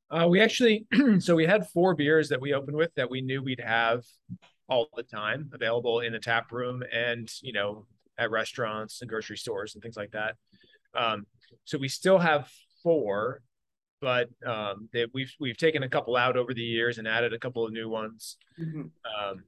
Uh, 0.09 0.27
we 0.27 0.41
actually, 0.41 0.85
so 1.19 1.35
we 1.35 1.45
had 1.45 1.69
four 1.69 1.95
beers 1.95 2.29
that 2.29 2.41
we 2.41 2.53
opened 2.53 2.77
with 2.77 2.93
that 2.95 3.09
we 3.09 3.21
knew 3.21 3.41
we'd 3.41 3.61
have 3.61 4.03
all 4.71 4.87
the 4.95 5.03
time 5.03 5.49
available 5.53 5.99
in 5.99 6.13
the 6.13 6.19
tap 6.19 6.51
room 6.51 6.81
and 6.93 7.29
you 7.41 7.51
know 7.51 7.85
at 8.17 8.31
restaurants 8.31 9.01
and 9.01 9.09
grocery 9.09 9.37
stores 9.37 9.75
and 9.75 9.83
things 9.83 9.97
like 9.97 10.11
that 10.11 10.35
um, 10.95 11.25
so 11.65 11.77
we 11.77 11.89
still 11.89 12.17
have 12.17 12.49
four 12.81 13.41
but 13.99 14.29
um, 14.45 14.87
they, 14.93 15.05
we've 15.13 15.33
we've 15.39 15.57
taken 15.57 15.83
a 15.83 15.89
couple 15.89 16.15
out 16.15 16.37
over 16.37 16.53
the 16.53 16.61
years 16.61 16.97
and 16.97 17.07
added 17.07 17.33
a 17.33 17.39
couple 17.39 17.65
of 17.65 17.73
new 17.73 17.89
ones 17.89 18.37
mm-hmm. 18.57 18.81
um, 18.81 19.43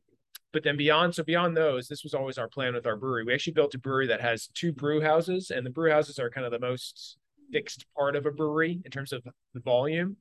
but 0.54 0.64
then 0.64 0.78
beyond 0.78 1.14
so 1.14 1.24
beyond 1.24 1.58
those 1.58 1.88
this 1.88 2.04
was 2.04 2.14
always 2.14 2.38
our 2.38 2.48
plan 2.48 2.74
with 2.74 2.88
our 2.88 2.96
brewery 2.96 3.26
we 3.26 3.34
actually 3.34 3.54
built 3.54 3.76
a 3.76 3.80
brewery 3.80 4.08
that 4.08 4.22
has 4.22 4.48
two 4.54 4.72
brew 4.72 5.02
houses 5.02 5.52
and 5.52 5.66
the 5.66 5.70
brew 5.70 5.92
houses 5.92 6.20
are 6.20 6.30
kind 6.30 6.46
of 6.46 6.52
the 6.52 6.60
most 6.60 7.18
fixed 7.52 7.86
part 7.96 8.16
of 8.16 8.26
a 8.26 8.32
brewery 8.32 8.80
in 8.86 8.92
terms 8.92 9.12
of 9.12 9.24
the 9.54 9.60
volume 9.60 10.16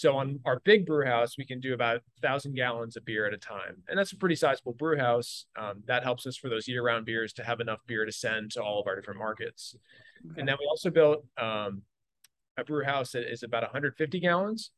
so 0.00 0.16
on 0.16 0.40
our 0.46 0.60
big 0.64 0.86
brew 0.86 1.04
house, 1.04 1.36
we 1.36 1.44
can 1.44 1.60
do 1.60 1.74
about 1.74 1.98
a 1.98 2.20
thousand 2.22 2.54
gallons 2.54 2.96
of 2.96 3.04
beer 3.04 3.26
at 3.26 3.34
a 3.34 3.36
time, 3.36 3.82
and 3.86 3.98
that's 3.98 4.12
a 4.12 4.16
pretty 4.16 4.34
sizable 4.34 4.72
brew 4.72 4.96
house. 4.96 5.44
Um, 5.58 5.82
that 5.86 6.04
helps 6.04 6.26
us 6.26 6.38
for 6.38 6.48
those 6.48 6.66
year-round 6.66 7.04
beers 7.04 7.34
to 7.34 7.44
have 7.44 7.60
enough 7.60 7.80
beer 7.86 8.06
to 8.06 8.12
send 8.12 8.52
to 8.52 8.62
all 8.62 8.80
of 8.80 8.86
our 8.86 8.96
different 8.96 9.18
markets. 9.18 9.76
Okay. 10.24 10.40
And 10.40 10.48
then 10.48 10.56
we 10.58 10.64
also 10.64 10.88
built 10.88 11.26
um, 11.36 11.82
a 12.56 12.64
brew 12.64 12.82
house 12.82 13.12
that 13.12 13.30
is 13.30 13.42
about 13.42 13.62
150 13.62 14.20
gallons, 14.20 14.70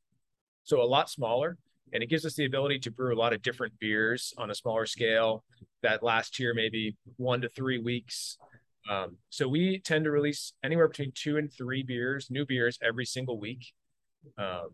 so 0.64 0.82
a 0.82 0.84
lot 0.84 1.08
smaller, 1.08 1.56
and 1.92 2.02
it 2.02 2.08
gives 2.08 2.24
us 2.24 2.34
the 2.34 2.44
ability 2.44 2.78
to 2.80 2.90
brew 2.90 3.14
a 3.14 3.18
lot 3.18 3.32
of 3.32 3.42
different 3.42 3.72
beers 3.78 4.32
on 4.38 4.50
a 4.50 4.54
smaller 4.54 4.86
scale 4.86 5.44
that 5.82 6.02
last 6.02 6.38
year 6.38 6.54
maybe 6.54 6.96
one 7.16 7.40
to 7.40 7.48
three 7.48 7.78
weeks. 7.78 8.38
Um, 8.90 9.16
so 9.30 9.46
we 9.46 9.78
tend 9.78 10.04
to 10.04 10.10
release 10.10 10.54
anywhere 10.64 10.88
between 10.88 11.12
two 11.14 11.36
and 11.36 11.52
three 11.52 11.82
beers, 11.82 12.28
new 12.30 12.44
beers 12.44 12.78
every 12.82 13.04
single 13.04 13.38
week. 13.38 13.72
Um, 14.38 14.70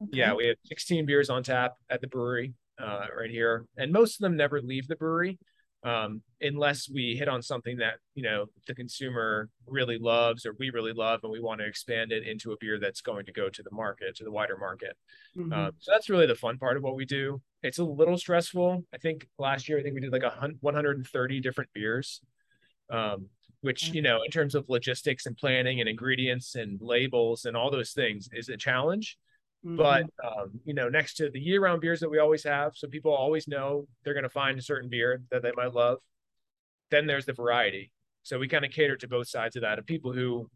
Okay. 0.00 0.10
Yeah, 0.18 0.34
we 0.34 0.46
have 0.46 0.56
16 0.64 1.06
beers 1.06 1.28
on 1.28 1.42
tap 1.42 1.74
at 1.90 2.00
the 2.00 2.06
brewery 2.06 2.54
uh, 2.80 3.06
right 3.18 3.30
here, 3.30 3.66
and 3.76 3.92
most 3.92 4.14
of 4.14 4.20
them 4.20 4.36
never 4.36 4.60
leave 4.62 4.86
the 4.86 4.94
brewery 4.94 5.38
um, 5.84 6.22
unless 6.40 6.88
we 6.88 7.14
hit 7.16 7.28
on 7.28 7.40
something 7.40 7.76
that 7.78 7.94
you 8.14 8.22
know 8.22 8.46
the 8.66 8.74
consumer 8.74 9.48
really 9.66 9.98
loves 9.98 10.44
or 10.44 10.54
we 10.58 10.70
really 10.70 10.92
love, 10.92 11.20
and 11.22 11.32
we 11.32 11.40
want 11.40 11.60
to 11.60 11.66
expand 11.66 12.12
it 12.12 12.26
into 12.26 12.52
a 12.52 12.56
beer 12.60 12.78
that's 12.80 13.00
going 13.00 13.26
to 13.26 13.32
go 13.32 13.48
to 13.48 13.62
the 13.62 13.70
market, 13.72 14.16
to 14.16 14.24
the 14.24 14.30
wider 14.30 14.56
market. 14.56 14.96
Mm-hmm. 15.36 15.52
Um, 15.52 15.72
so 15.78 15.92
that's 15.92 16.08
really 16.08 16.26
the 16.26 16.34
fun 16.34 16.58
part 16.58 16.76
of 16.76 16.82
what 16.82 16.96
we 16.96 17.04
do. 17.04 17.40
It's 17.62 17.78
a 17.78 17.84
little 17.84 18.18
stressful. 18.18 18.84
I 18.92 18.98
think 18.98 19.28
last 19.38 19.68
year 19.68 19.78
I 19.78 19.82
think 19.82 19.94
we 19.94 20.00
did 20.00 20.12
like 20.12 20.22
a 20.22 20.34
130 20.60 21.40
different 21.40 21.70
beers. 21.72 22.20
Um, 22.90 23.28
which 23.60 23.88
you 23.88 24.02
know 24.02 24.22
in 24.22 24.30
terms 24.30 24.54
of 24.54 24.68
logistics 24.68 25.26
and 25.26 25.36
planning 25.36 25.80
and 25.80 25.88
ingredients 25.88 26.54
and 26.54 26.80
labels 26.80 27.44
and 27.44 27.56
all 27.56 27.70
those 27.70 27.90
things 27.90 28.28
is 28.32 28.48
a 28.48 28.56
challenge 28.56 29.18
Mm-hmm. 29.64 29.76
But 29.76 30.06
um, 30.24 30.60
you 30.64 30.74
know, 30.74 30.88
next 30.88 31.14
to 31.14 31.30
the 31.30 31.40
year-round 31.40 31.80
beers 31.80 32.00
that 32.00 32.10
we 32.10 32.18
always 32.18 32.44
have, 32.44 32.72
so 32.76 32.88
people 32.88 33.12
always 33.12 33.48
know 33.48 33.86
they're 34.04 34.14
going 34.14 34.22
to 34.22 34.28
find 34.30 34.58
a 34.58 34.62
certain 34.62 34.88
beer 34.88 35.22
that 35.30 35.42
they 35.42 35.52
might 35.56 35.74
love. 35.74 35.98
Then 36.90 37.06
there's 37.06 37.26
the 37.26 37.32
variety. 37.32 37.90
So 38.22 38.38
we 38.38 38.48
kind 38.48 38.64
of 38.64 38.70
cater 38.70 38.96
to 38.96 39.08
both 39.08 39.28
sides 39.28 39.56
of 39.56 39.62
that, 39.62 39.78
of 39.78 39.86
people 39.86 40.12
who 40.12 40.48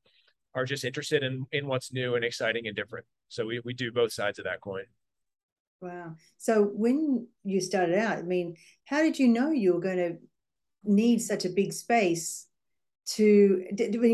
are 0.55 0.65
just 0.65 0.85
interested 0.85 1.23
in 1.23 1.47
in 1.53 1.67
what's 1.67 1.93
new 1.93 2.15
and 2.15 2.25
exciting 2.25 2.67
and 2.67 2.77
different. 2.77 3.07
So 3.29 3.47
we 3.47 3.61
we 3.65 3.75
do 3.75 3.91
both 3.91 4.13
sides 4.13 4.39
of 4.39 4.45
that 4.45 4.61
coin. 4.61 4.85
Wow. 5.81 6.15
So 6.39 6.63
when 6.63 7.27
you 7.43 7.61
started 7.61 7.99
out, 7.99 8.19
I 8.19 8.23
mean, 8.23 8.57
how 8.85 9.03
did 9.03 9.19
you 9.19 9.27
know 9.27 9.51
you 9.51 9.75
were 9.75 9.81
going 9.81 9.97
to 9.97 10.17
need 10.85 11.21
such 11.21 11.45
a 11.45 11.49
big 11.49 11.73
space 11.73 12.47
to 13.05 13.65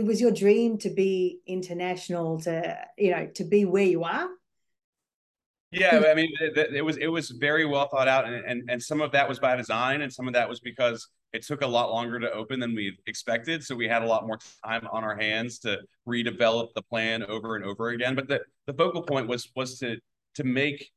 was 0.04 0.20
your 0.20 0.30
dream 0.30 0.78
to 0.78 0.88
be 0.88 1.40
international 1.46 2.40
to 2.40 2.78
you 2.96 3.10
know 3.10 3.26
to 3.34 3.44
be 3.44 3.66
where 3.66 3.84
you 3.84 4.02
are 4.04 4.28
yeah, 5.70 6.02
I 6.10 6.14
mean, 6.14 6.30
it, 6.40 6.74
it, 6.74 6.84
was 6.84 6.96
it 6.96 7.08
was 7.08 7.30
very 7.30 7.64
well 7.64 7.88
thought 7.88 8.08
out, 8.08 8.26
and, 8.26 8.44
and 8.44 8.70
and 8.70 8.82
some 8.82 9.00
of 9.00 9.12
that 9.12 9.28
was 9.28 9.38
by 9.38 9.54
design, 9.56 10.00
and 10.02 10.12
some 10.12 10.26
of 10.26 10.34
that 10.34 10.48
was 10.48 10.60
because 10.60 11.08
it 11.32 11.42
took 11.42 11.62
a 11.62 11.66
lot 11.66 11.90
longer 11.90 12.18
to 12.18 12.30
open 12.32 12.58
than 12.58 12.74
we 12.74 12.96
expected. 13.06 13.62
So 13.62 13.74
we 13.74 13.86
had 13.86 14.02
a 14.02 14.06
lot 14.06 14.26
more 14.26 14.38
time 14.64 14.88
on 14.90 15.04
our 15.04 15.16
hands 15.16 15.58
to 15.60 15.78
redevelop 16.06 16.68
the 16.74 16.82
plan 16.82 17.22
over 17.24 17.56
and 17.56 17.64
over 17.64 17.90
again. 17.90 18.14
But 18.14 18.28
the 18.28 18.40
the 18.66 18.72
focal 18.72 19.02
point 19.02 19.28
was 19.28 19.50
was 19.54 19.78
to 19.80 19.98
to 20.36 20.44
make 20.44 20.90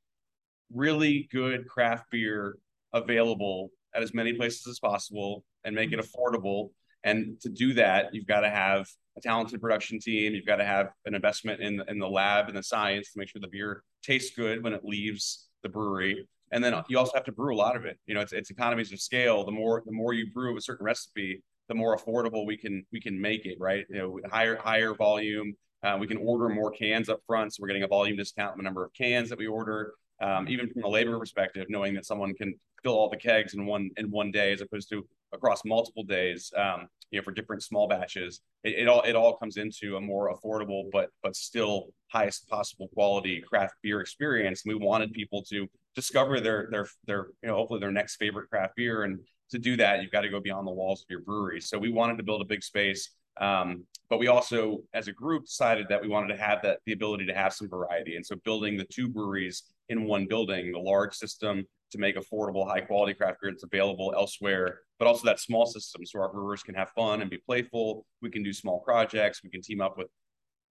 really 0.74 1.28
good 1.32 1.68
craft 1.68 2.06
beer 2.12 2.58
available 2.94 3.72
at 3.94 4.04
as 4.04 4.14
many 4.14 4.34
places 4.34 4.68
as 4.68 4.80
possible 4.80 5.44
and 5.66 5.76
make 5.76 5.92
it 5.92 6.00
mm-hmm. 6.00 6.08
affordable. 6.08 6.70
And 7.04 7.40
to 7.42 7.50
do 7.50 7.74
that, 7.76 8.14
you've 8.14 8.28
got 8.28 8.42
to 8.42 8.50
have 8.50 8.88
a 9.18 9.22
talented 9.22 9.60
production 9.62 10.00
team. 10.00 10.34
You've 10.34 10.46
got 10.46 10.58
to 10.58 10.66
have 10.66 10.90
an 11.06 11.16
investment 11.16 11.62
in 11.62 11.82
in 11.88 12.00
the 12.00 12.08
lab 12.08 12.48
and 12.48 12.58
the 12.58 12.64
science 12.64 13.12
to 13.12 13.20
make 13.20 13.30
sure 13.30 13.42
the 13.42 13.48
beer 13.48 13.84
tastes 14.04 14.36
good 14.36 14.64
when 14.64 14.74
it 14.74 14.84
leaves 14.84 15.48
the 15.64 15.70
brewery. 15.70 16.28
And 16.52 16.64
then 16.64 16.76
you 16.90 16.98
also 16.98 17.14
have 17.16 17.24
to 17.26 17.32
brew 17.32 17.56
a 17.56 17.58
lot 17.58 17.76
of 17.76 17.86
it. 17.86 17.98
You 18.06 18.14
know, 18.14 18.22
it's, 18.22 18.34
it's 18.34 18.50
economies 18.50 18.92
of 18.92 19.00
scale. 19.00 19.46
The 19.46 19.52
more 19.52 19.84
the 19.86 19.92
more 19.92 20.14
you 20.14 20.32
brew 20.32 20.58
a 20.58 20.62
certain 20.62 20.86
recipe, 20.86 21.42
the 21.68 21.76
more 21.76 21.98
affordable 21.98 22.46
we 22.46 22.58
can 22.58 22.86
we 22.92 23.00
can 23.00 23.20
make 23.20 23.46
it. 23.46 23.58
Right? 23.60 23.86
You 23.90 23.98
know, 23.98 24.20
higher 24.30 24.58
higher 24.58 24.94
volume. 24.94 25.54
Uh, 25.84 25.98
we 26.00 26.06
can 26.06 26.18
order 26.18 26.48
more 26.48 26.70
cans 26.70 27.10
up 27.10 27.20
front, 27.26 27.56
so 27.56 27.62
we're 27.62 27.68
getting 27.68 27.82
a 27.82 27.88
volume 27.88 28.16
discount 28.16 28.52
on 28.52 28.58
the 28.58 28.64
number 28.64 28.86
of 28.86 28.94
cans 28.94 29.30
that 29.30 29.40
we 29.40 29.48
order. 29.48 29.94
Um, 30.22 30.48
even 30.48 30.70
from 30.70 30.84
a 30.84 30.88
labor 30.88 31.18
perspective, 31.18 31.66
knowing 31.70 31.96
that 31.96 32.06
someone 32.06 32.36
can 32.36 32.54
fill 32.84 32.94
all 32.94 33.10
the 33.10 33.18
kegs 33.18 33.56
in 33.56 33.66
one 33.66 33.90
in 33.98 34.12
one 34.12 34.32
day 34.32 34.54
as 34.54 34.62
opposed 34.62 34.90
to 34.90 35.08
across 35.34 35.64
multiple 35.66 36.04
days, 36.04 36.52
um, 36.58 36.88
you 37.12 37.20
know, 37.20 37.24
for 37.24 37.32
different 37.32 37.64
small 37.64 37.88
batches, 37.88 38.42
it, 38.64 38.80
it, 38.80 38.88
all 38.88 39.02
it 39.02 39.16
all 39.16 39.36
comes 39.38 39.58
into 39.58 39.98
a 39.98 40.02
more 40.02 40.34
affordable 40.34 40.90
but 40.92 41.10
but 41.24 41.36
still 41.36 41.88
highest 42.08 42.48
possible 42.48 42.90
quality 42.94 43.42
craft 43.42 43.76
beer 43.82 44.02
experience. 44.02 44.64
And 44.66 44.74
we 44.74 44.80
wanted 44.80 45.12
people 45.14 45.44
to 45.50 45.68
discover 45.96 46.40
their 46.40 46.68
their 46.72 46.88
their 47.06 47.28
you 47.42 47.50
know 47.50 47.56
hopefully 47.56 47.80
their 47.80 47.92
next 47.92 48.16
favorite 48.16 48.50
craft 48.50 48.76
beer. 48.76 49.04
And 49.04 49.20
to 49.52 49.60
do 49.60 49.76
that, 49.78 50.02
you've 50.02 50.12
got 50.12 50.22
to 50.22 50.30
go 50.30 50.40
beyond 50.40 50.66
the 50.68 50.72
walls 50.72 51.02
of 51.02 51.08
your 51.10 51.22
brewery. 51.22 51.62
So 51.62 51.78
we 51.78 51.92
wanted 51.92 52.18
to 52.18 52.24
build 52.24 52.42
a 52.42 52.46
big 52.46 52.64
space. 52.64 53.12
Um, 53.40 53.86
but 54.10 54.20
we 54.20 54.28
also, 54.28 54.84
as 54.94 55.08
a 55.08 55.14
group, 55.14 55.46
decided 55.46 55.88
that 55.90 56.02
we 56.02 56.10
wanted 56.10 56.36
to 56.36 56.42
have 56.42 56.62
that 56.64 56.80
the 56.86 56.94
ability 56.94 57.26
to 57.28 57.34
have 57.34 57.54
some 57.54 57.70
variety. 57.70 58.16
And 58.16 58.26
so 58.26 58.36
building 58.44 58.78
the 58.78 58.86
two 58.86 59.08
breweries 59.08 59.64
in 59.90 60.06
one 60.06 60.26
building, 60.26 60.72
the 60.72 60.80
large 60.80 61.16
system 61.16 61.66
to 61.92 61.98
make 61.98 62.16
affordable, 62.16 62.68
high 62.68 62.82
quality 62.82 63.14
craft 63.14 63.42
beer 63.42 63.52
that's 63.52 63.64
available 63.64 64.14
elsewhere, 64.16 64.80
but 65.02 65.08
also 65.08 65.26
that 65.26 65.40
small 65.40 65.66
system 65.66 66.06
so 66.06 66.20
our 66.20 66.32
brewers 66.32 66.62
can 66.62 66.76
have 66.76 66.92
fun 66.92 67.22
and 67.22 67.30
be 67.32 67.40
playful. 67.40 68.06
We 68.22 68.30
can 68.30 68.44
do 68.44 68.54
small 68.54 68.82
projects. 68.82 69.42
We 69.44 69.50
can 69.50 69.64
team 69.64 69.82
up 69.82 69.98
with 69.98 70.10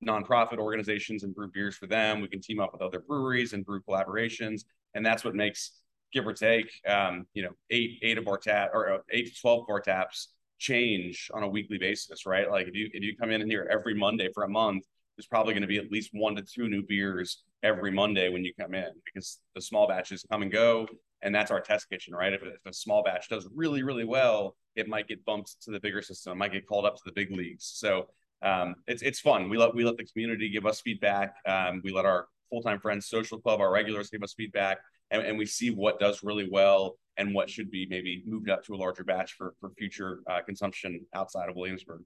nonprofit 0.07 0.59
organizations 0.59 1.25
and 1.25 1.35
brew 1.35 1.51
beers 1.53 1.77
for 1.77 1.89
them. 1.89 2.21
We 2.21 2.29
can 2.29 2.41
team 2.41 2.61
up 2.61 2.73
with 2.73 2.81
other 2.81 3.01
breweries 3.01 3.55
and 3.55 3.67
brew 3.67 3.81
collaborations, 3.83 4.61
and 4.95 5.05
that's 5.05 5.25
what 5.25 5.35
makes 5.35 5.73
give 6.13 6.29
or 6.29 6.33
take, 6.33 6.71
um, 6.87 7.27
you 7.35 7.43
know, 7.43 7.51
eight 7.71 7.99
eight 8.03 8.19
of 8.19 8.29
our 8.29 8.39
tap 8.39 8.71
or 8.73 8.93
uh, 8.93 8.99
eight 9.11 9.35
to 9.35 9.41
twelve 9.41 9.65
of 9.65 9.67
our 9.69 9.81
taps 9.81 10.29
change 10.61 11.29
on 11.35 11.43
a 11.43 11.49
weekly 11.49 11.79
basis, 11.79 12.25
right? 12.25 12.49
Like 12.49 12.69
if 12.69 12.75
you 12.77 12.89
if 12.95 13.03
you 13.03 13.17
come 13.17 13.33
in 13.33 13.51
here 13.51 13.69
every 13.69 13.95
Monday 13.95 14.29
for 14.33 14.45
a 14.45 14.49
month, 14.49 14.85
there's 15.17 15.27
probably 15.27 15.55
going 15.55 15.63
to 15.63 15.67
be 15.67 15.79
at 15.79 15.91
least 15.91 16.11
one 16.13 16.37
to 16.37 16.43
two 16.43 16.69
new 16.69 16.85
beers 16.85 17.43
every 17.63 17.91
Monday 17.91 18.29
when 18.29 18.45
you 18.45 18.53
come 18.59 18.75
in 18.75 18.91
because 19.05 19.39
the 19.55 19.61
small 19.61 19.87
batches 19.87 20.25
come 20.31 20.43
and 20.43 20.53
go, 20.53 20.87
and 21.23 21.35
that's 21.35 21.51
our 21.51 21.61
test 21.61 21.89
kitchen, 21.91 22.15
right? 22.15 22.33
If, 22.33 22.43
if 22.43 22.65
a 22.67 22.73
small 22.73 23.03
batch 23.03 23.29
does 23.29 23.49
really 23.55 23.83
really 23.83 24.05
well, 24.05 24.57
it 24.77 24.89
might 24.89 25.09
get 25.09 25.25
bumped 25.25 25.63
to 25.63 25.71
the 25.71 25.81
bigger 25.81 26.03
system, 26.03 26.33
it 26.33 26.37
might 26.37 26.53
get 26.53 26.67
called 26.67 26.85
up 26.85 26.97
to 26.97 27.03
the 27.05 27.13
big 27.13 27.31
leagues. 27.31 27.65
So 27.65 28.09
um, 28.43 28.77
it's 28.87 29.03
it's 29.03 29.21
fun. 29.21 29.49
We 29.49 29.59
let 29.59 29.75
we 29.75 29.85
let 29.85 29.97
the 29.97 30.05
community 30.05 30.49
give 30.49 30.67
us 30.67 30.81
feedback. 30.81 31.35
Um, 31.47 31.81
we 31.85 31.93
let 31.93 32.07
our 32.07 32.29
full 32.51 32.63
time 32.63 32.81
friends, 32.81 33.07
social 33.07 33.39
club, 33.39 33.61
our 33.61 33.73
regulars 33.73 34.11
give 34.11 34.23
us 34.23 34.35
feedback, 34.35 34.79
and, 35.11 35.23
and 35.23 35.39
we 35.39 35.47
see 35.47 35.71
what 35.71 36.01
does 36.01 36.23
really 36.23 36.49
well 36.51 36.97
and 37.17 37.35
what 37.35 37.51
should 37.51 37.71
be 37.71 37.87
maybe 37.91 38.23
moved 38.27 38.49
up 38.49 38.65
to 38.65 38.75
a 38.75 38.77
larger 38.77 39.05
batch 39.05 39.35
for 39.35 39.55
for 39.61 39.71
future 39.71 40.21
uh, 40.29 40.41
consumption 40.43 41.05
outside 41.15 41.49
of 41.49 41.57
Williamsburg. 41.57 42.03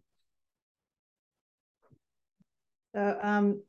So 2.94 3.18
um, 3.22 3.62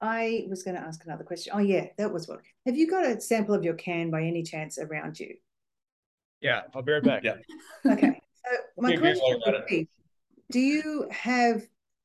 I 0.00 0.46
was 0.48 0.62
going 0.62 0.76
to 0.76 0.82
ask 0.82 1.04
another 1.04 1.24
question. 1.24 1.52
Oh 1.54 1.58
yeah, 1.58 1.86
that 1.96 2.12
was 2.12 2.28
what. 2.28 2.40
Have 2.66 2.76
you 2.76 2.88
got 2.88 3.06
a 3.06 3.20
sample 3.20 3.54
of 3.54 3.64
your 3.64 3.74
can 3.74 4.10
by 4.10 4.22
any 4.22 4.42
chance 4.42 4.78
around 4.78 5.18
you? 5.18 5.36
Yeah, 6.40 6.62
I'll 6.74 6.82
be 6.82 6.92
right 6.92 7.02
back. 7.02 7.24
Yeah. 7.24 7.36
Okay. 7.86 8.20
So 8.44 8.56
my 8.78 8.96
question 8.96 9.40
would 9.46 9.66
be, 9.68 9.88
do 10.50 10.60
you 10.60 11.08
have 11.10 11.62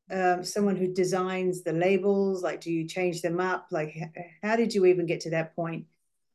um, 0.09 0.43
someone 0.43 0.77
who 0.77 0.87
designs 0.87 1.63
the 1.63 1.73
labels? 1.73 2.41
Like, 2.41 2.61
do 2.61 2.71
you 2.71 2.87
change 2.87 3.21
them 3.21 3.39
up? 3.39 3.67
Like, 3.71 3.95
how 4.41 4.55
did 4.55 4.73
you 4.73 4.85
even 4.85 5.05
get 5.05 5.21
to 5.21 5.31
that 5.31 5.55
point? 5.55 5.85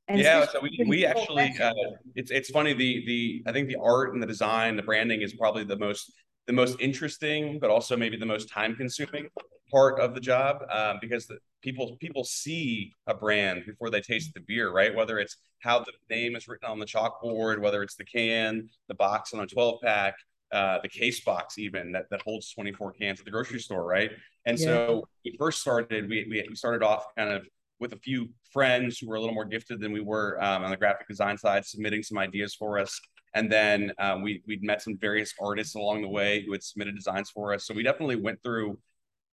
And 0.08 0.20
yeah, 0.20 0.46
so 0.46 0.60
we, 0.60 0.84
we 0.86 1.04
actually 1.04 1.52
uh, 1.60 1.72
it's 2.14 2.30
it's 2.30 2.48
funny 2.50 2.74
the 2.74 3.04
the 3.06 3.42
I 3.46 3.52
think 3.52 3.66
the 3.66 3.76
art 3.82 4.14
and 4.14 4.22
the 4.22 4.26
design, 4.26 4.76
the 4.76 4.82
branding 4.82 5.22
is 5.22 5.34
probably 5.34 5.64
the 5.64 5.76
most 5.76 6.12
the 6.46 6.52
most 6.52 6.80
interesting, 6.80 7.58
but 7.58 7.70
also 7.70 7.96
maybe 7.96 8.16
the 8.16 8.26
most 8.26 8.48
time 8.48 8.76
consuming 8.76 9.28
part 9.70 10.00
of 10.00 10.14
the 10.14 10.20
job 10.20 10.64
um, 10.70 10.98
because 11.00 11.26
the, 11.26 11.38
people 11.62 11.96
people 12.00 12.24
see 12.24 12.92
a 13.06 13.14
brand 13.14 13.64
before 13.66 13.90
they 13.90 14.00
taste 14.00 14.32
the 14.34 14.40
beer, 14.40 14.70
right? 14.70 14.94
Whether 14.94 15.18
it's 15.18 15.36
how 15.60 15.80
the 15.80 15.92
name 16.08 16.36
is 16.36 16.46
written 16.46 16.68
on 16.68 16.78
the 16.78 16.86
chalkboard, 16.86 17.60
whether 17.60 17.82
it's 17.82 17.96
the 17.96 18.04
can, 18.04 18.68
the 18.88 18.94
box 18.94 19.34
on 19.34 19.40
a 19.40 19.46
12 19.46 19.80
pack, 19.82 20.14
uh, 20.52 20.78
the 20.82 20.88
case 20.88 21.20
box 21.20 21.58
even 21.58 21.92
that, 21.92 22.04
that 22.10 22.22
holds 22.22 22.52
24 22.52 22.92
cans 22.92 23.18
at 23.18 23.24
the 23.24 23.30
grocery 23.30 23.58
store, 23.58 23.84
right? 23.84 24.12
And 24.44 24.58
yeah. 24.58 24.64
so 24.64 25.08
we 25.24 25.34
first 25.38 25.60
started, 25.60 26.08
we, 26.08 26.26
we, 26.30 26.54
started 26.54 26.84
off 26.84 27.04
kind 27.16 27.30
of 27.30 27.46
with 27.80 27.92
a 27.92 27.98
few 27.98 28.28
friends 28.52 28.98
who 28.98 29.08
were 29.08 29.16
a 29.16 29.20
little 29.20 29.34
more 29.34 29.44
gifted 29.44 29.80
than 29.80 29.92
we 29.92 30.00
were 30.00 30.42
um, 30.42 30.62
on 30.62 30.70
the 30.70 30.76
graphic 30.76 31.08
design 31.08 31.36
side, 31.36 31.66
submitting 31.66 32.02
some 32.02 32.16
ideas 32.16 32.54
for 32.54 32.78
us. 32.78 33.00
And 33.34 33.50
then 33.50 33.92
um, 33.98 34.22
we 34.22 34.42
we'd 34.46 34.62
met 34.62 34.80
some 34.80 34.96
various 34.96 35.34
artists 35.40 35.74
along 35.74 36.02
the 36.02 36.08
way 36.08 36.44
who 36.46 36.52
had 36.52 36.62
submitted 36.62 36.94
designs 36.94 37.28
for 37.28 37.52
us. 37.52 37.66
So 37.66 37.74
we 37.74 37.82
definitely 37.82 38.16
went 38.16 38.42
through 38.42 38.78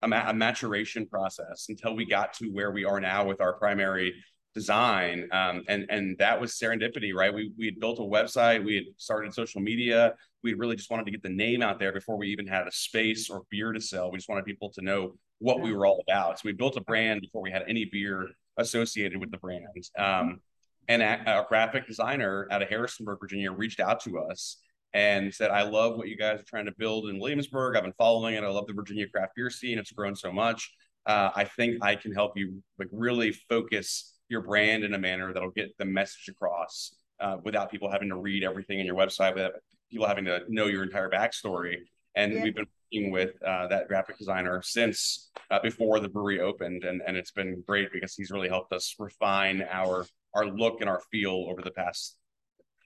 a, 0.03 0.07
ma- 0.07 0.29
a 0.29 0.33
maturation 0.33 1.07
process 1.07 1.67
until 1.69 1.95
we 1.95 2.05
got 2.05 2.33
to 2.33 2.47
where 2.47 2.71
we 2.71 2.85
are 2.85 2.99
now 2.99 3.25
with 3.25 3.41
our 3.41 3.53
primary 3.53 4.13
design. 4.53 5.27
Um, 5.31 5.63
and 5.67 5.85
and 5.89 6.17
that 6.19 6.39
was 6.39 6.53
serendipity, 6.53 7.13
right? 7.13 7.33
We 7.33 7.51
we 7.57 7.65
had 7.65 7.79
built 7.79 7.99
a 7.99 8.03
website, 8.03 8.63
we 8.63 8.75
had 8.75 8.83
started 8.97 9.33
social 9.33 9.61
media. 9.61 10.13
We 10.43 10.53
really 10.53 10.75
just 10.75 10.91
wanted 10.91 11.05
to 11.05 11.11
get 11.11 11.23
the 11.23 11.29
name 11.29 11.61
out 11.61 11.79
there 11.79 11.93
before 11.93 12.17
we 12.17 12.27
even 12.27 12.45
had 12.45 12.67
a 12.67 12.71
space 12.71 13.29
or 13.29 13.43
beer 13.49 13.71
to 13.71 13.81
sell. 13.81 14.11
We 14.11 14.17
just 14.17 14.29
wanted 14.29 14.45
people 14.45 14.69
to 14.73 14.81
know 14.81 15.15
what 15.39 15.61
we 15.61 15.73
were 15.73 15.85
all 15.85 16.03
about. 16.07 16.39
So 16.39 16.43
we 16.45 16.53
built 16.53 16.77
a 16.77 16.81
brand 16.81 17.21
before 17.21 17.41
we 17.41 17.51
had 17.51 17.63
any 17.67 17.85
beer 17.85 18.29
associated 18.57 19.19
with 19.19 19.31
the 19.31 19.37
brand. 19.37 19.65
Um, 19.97 20.41
and 20.87 21.01
a, 21.01 21.39
a 21.41 21.45
graphic 21.47 21.87
designer 21.87 22.47
out 22.51 22.61
of 22.61 22.69
Harrisonburg, 22.69 23.19
Virginia, 23.21 23.51
reached 23.51 23.79
out 23.79 24.01
to 24.01 24.19
us 24.19 24.57
and 24.93 25.33
said, 25.33 25.49
I 25.49 25.63
love 25.63 25.97
what 25.97 26.07
you 26.07 26.17
guys 26.17 26.39
are 26.39 26.45
trying 26.45 26.65
to 26.65 26.73
build 26.77 27.09
in 27.09 27.19
Williamsburg. 27.19 27.75
I've 27.75 27.83
been 27.83 27.93
following 27.97 28.35
it. 28.35 28.43
I 28.43 28.47
love 28.47 28.67
the 28.67 28.73
Virginia 28.73 29.07
craft 29.07 29.33
beer 29.35 29.49
scene. 29.49 29.79
It's 29.79 29.91
grown 29.91 30.15
so 30.15 30.31
much. 30.31 30.71
Uh, 31.05 31.31
I 31.35 31.45
think 31.45 31.83
I 31.83 31.95
can 31.95 32.13
help 32.13 32.37
you 32.37 32.61
like 32.79 32.87
really 32.91 33.31
focus 33.31 34.17
your 34.29 34.41
brand 34.41 34.83
in 34.83 34.93
a 34.93 34.99
manner 34.99 35.33
that'll 35.33 35.51
get 35.51 35.77
the 35.77 35.85
message 35.85 36.29
across 36.29 36.95
uh, 37.19 37.37
without 37.43 37.71
people 37.71 37.91
having 37.91 38.09
to 38.09 38.15
read 38.17 38.43
everything 38.43 38.79
in 38.79 38.85
your 38.85 38.95
website, 38.95 39.33
without 39.33 39.53
people 39.89 40.07
having 40.07 40.25
to 40.25 40.41
know 40.47 40.67
your 40.67 40.83
entire 40.83 41.09
backstory. 41.09 41.77
And 42.15 42.33
yeah. 42.33 42.43
we've 42.43 42.55
been 42.55 42.67
working 42.91 43.11
with 43.11 43.31
uh, 43.43 43.67
that 43.67 43.87
graphic 43.87 44.17
designer 44.17 44.61
since 44.63 45.31
uh, 45.49 45.59
before 45.61 45.99
the 45.99 46.09
brewery 46.09 46.39
opened, 46.39 46.83
and 46.83 47.01
and 47.05 47.17
it's 47.17 47.31
been 47.31 47.63
great 47.67 47.91
because 47.91 48.13
he's 48.15 48.29
really 48.31 48.49
helped 48.49 48.71
us 48.71 48.95
refine 48.99 49.65
our 49.69 50.05
our 50.35 50.45
look 50.45 50.81
and 50.81 50.89
our 50.89 51.01
feel 51.11 51.47
over 51.49 51.61
the 51.61 51.71
past 51.71 52.17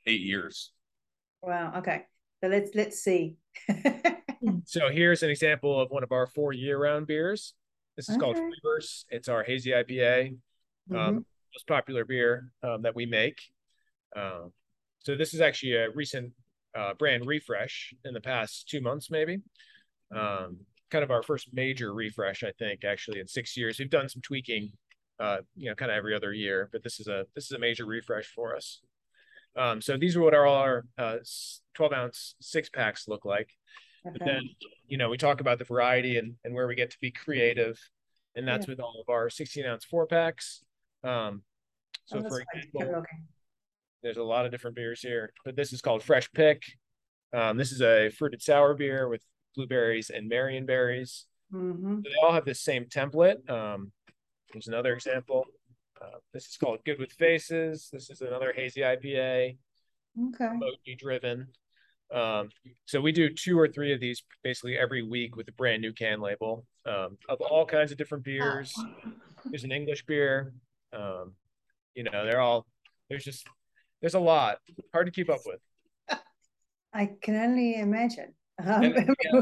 eight 0.06 0.22
years. 0.22 0.72
Wow. 1.42 1.74
Okay. 1.78 2.06
So 2.42 2.50
let's 2.50 2.72
let's 2.76 3.00
see. 3.00 3.38
so 4.66 4.90
here's 4.90 5.24
an 5.24 5.30
example 5.30 5.80
of 5.80 5.90
one 5.90 6.04
of 6.04 6.12
our 6.12 6.28
four 6.28 6.54
year-round 6.54 7.08
beers. 7.08 7.54
This 7.96 8.10
is 8.10 8.16
okay. 8.16 8.24
called 8.24 8.38
Flavors. 8.38 9.06
It's 9.10 9.28
our 9.28 9.44
hazy 9.44 9.72
IPA, 9.72 10.30
um, 10.30 10.38
mm-hmm. 10.92 11.16
most 11.16 11.68
popular 11.68 12.06
beer 12.06 12.52
um, 12.62 12.84
that 12.84 12.96
we 12.96 13.08
make. 13.08 13.40
Um, 14.16 14.52
so 15.00 15.16
this 15.16 15.34
is 15.34 15.42
actually 15.42 15.74
a 15.74 15.90
recent 15.90 16.32
uh, 16.78 16.94
brand 16.94 17.26
refresh 17.26 17.94
in 18.06 18.14
the 18.14 18.22
past 18.22 18.70
two 18.70 18.82
months, 18.82 19.10
maybe. 19.10 19.40
Um, 20.16 20.60
kind 20.92 21.04
of 21.04 21.12
our 21.12 21.24
first 21.24 21.50
major 21.54 21.94
refresh, 21.94 22.44
I 22.44 22.52
think, 22.60 22.84
actually 22.84 23.20
in 23.20 23.28
six 23.28 23.58
years. 23.58 23.80
We've 23.80 23.90
done 23.90 24.10
some 24.10 24.22
tweaking, 24.22 24.72
uh, 25.20 25.38
you 25.56 25.70
know, 25.70 25.76
kind 25.76 25.92
of 25.92 25.98
every 25.98 26.16
other 26.16 26.34
year, 26.34 26.70
but 26.72 26.84
this 26.84 27.00
is 27.00 27.08
a 27.08 27.26
this 27.36 27.46
is 27.46 27.52
a 27.52 27.60
major 27.60 27.86
refresh 27.86 28.28
for 28.28 28.56
us. 28.56 28.82
Um, 29.58 29.82
so 29.82 29.98
these 29.98 30.16
are 30.16 30.22
what 30.22 30.34
our, 30.34 30.46
all 30.46 30.56
our 30.56 30.86
uh, 30.98 31.18
12 31.74 31.94
ounce 31.94 32.36
six 32.40 32.70
packs 32.70 33.08
look 33.08 33.26
like. 33.26 33.50
Okay. 34.06 34.16
But 34.18 34.26
then, 34.26 34.42
you 34.88 34.98
know, 34.98 35.10
we 35.10 35.18
talk 35.18 35.42
about 35.42 35.60
the 35.60 35.66
variety 35.66 36.18
and, 36.18 36.36
and 36.44 36.54
where 36.54 36.68
we 36.68 36.76
get 36.76 36.92
to 36.92 36.98
be 37.02 37.12
creative, 37.12 37.80
and 38.36 38.48
that's 38.48 38.68
yeah. 38.68 38.74
with 38.74 38.80
all 38.80 39.02
of 39.02 39.12
our 39.12 39.30
16 39.30 39.66
ounce 39.66 39.84
four 39.84 40.06
packs. 40.06 40.64
Um, 41.04 41.42
so 42.06 42.20
oh, 42.24 42.30
for 42.30 42.42
example, 42.42 43.04
there's 44.04 44.18
a 44.18 44.24
lot 44.24 44.46
of 44.46 44.52
different 44.52 44.76
beers 44.76 45.02
here, 45.02 45.34
but 45.44 45.56
this 45.56 45.74
is 45.74 45.82
called 45.82 46.04
Fresh 46.04 46.32
Pick. 46.32 46.64
Um, 47.34 47.58
this 47.58 47.72
is 47.72 47.82
a 47.82 48.10
fruited 48.10 48.42
sour 48.42 48.74
beer 48.74 49.10
with 49.10 49.22
blueberries 49.56 50.10
and 50.10 50.32
marionberries. 50.32 51.24
Mm-hmm. 51.54 51.98
So 51.98 52.02
they 52.04 52.16
all 52.26 52.34
have 52.34 52.46
this 52.46 52.62
same 52.62 52.86
template. 52.86 53.50
Um, 53.50 53.92
here's 54.54 54.68
another 54.68 54.94
example. 54.94 55.46
Uh, 56.02 56.18
this 56.34 56.46
is 56.46 56.58
called 56.58 56.80
Good 56.86 57.00
with 57.00 57.12
Faces. 57.14 57.90
This 57.92 58.10
is 58.10 58.22
another 58.22 58.54
hazy 58.56 58.82
IPA. 58.82 59.58
Okay. 60.30 60.46
Emoji 60.46 60.98
driven. 60.98 61.48
Um, 62.14 62.50
so 62.86 63.02
we 63.02 63.12
do 63.12 63.30
two 63.30 63.60
or 63.60 63.68
three 63.68 63.94
of 63.94 64.00
these 64.00 64.24
basically 64.44 64.78
every 64.78 65.04
week 65.04 65.36
with 65.36 65.48
a 65.50 65.52
brand 65.52 65.82
new 65.82 65.92
can 65.92 66.22
label 66.22 66.66
um, 66.86 67.18
of 67.28 67.42
all 67.42 67.66
kinds 67.66 67.92
of 67.92 67.98
different 67.98 68.24
beers. 68.24 68.74
There's 69.46 69.64
an 69.64 69.72
English 69.72 70.06
beer. 70.06 70.54
Um, 70.94 71.34
you 71.96 72.04
know, 72.04 72.26
they're 72.26 72.40
all 72.40 72.66
there's 73.10 73.24
just 73.24 73.48
there's 74.02 74.14
a 74.14 74.20
lot 74.20 74.60
hard 74.94 75.08
to 75.08 75.12
keep 75.12 75.30
up 75.30 75.42
with. 75.46 75.60
I 76.94 77.12
can 77.22 77.36
only 77.36 77.76
imagine. 77.76 78.34
Um, 78.64 78.84
and, 78.84 79.16
yeah, 79.24 79.42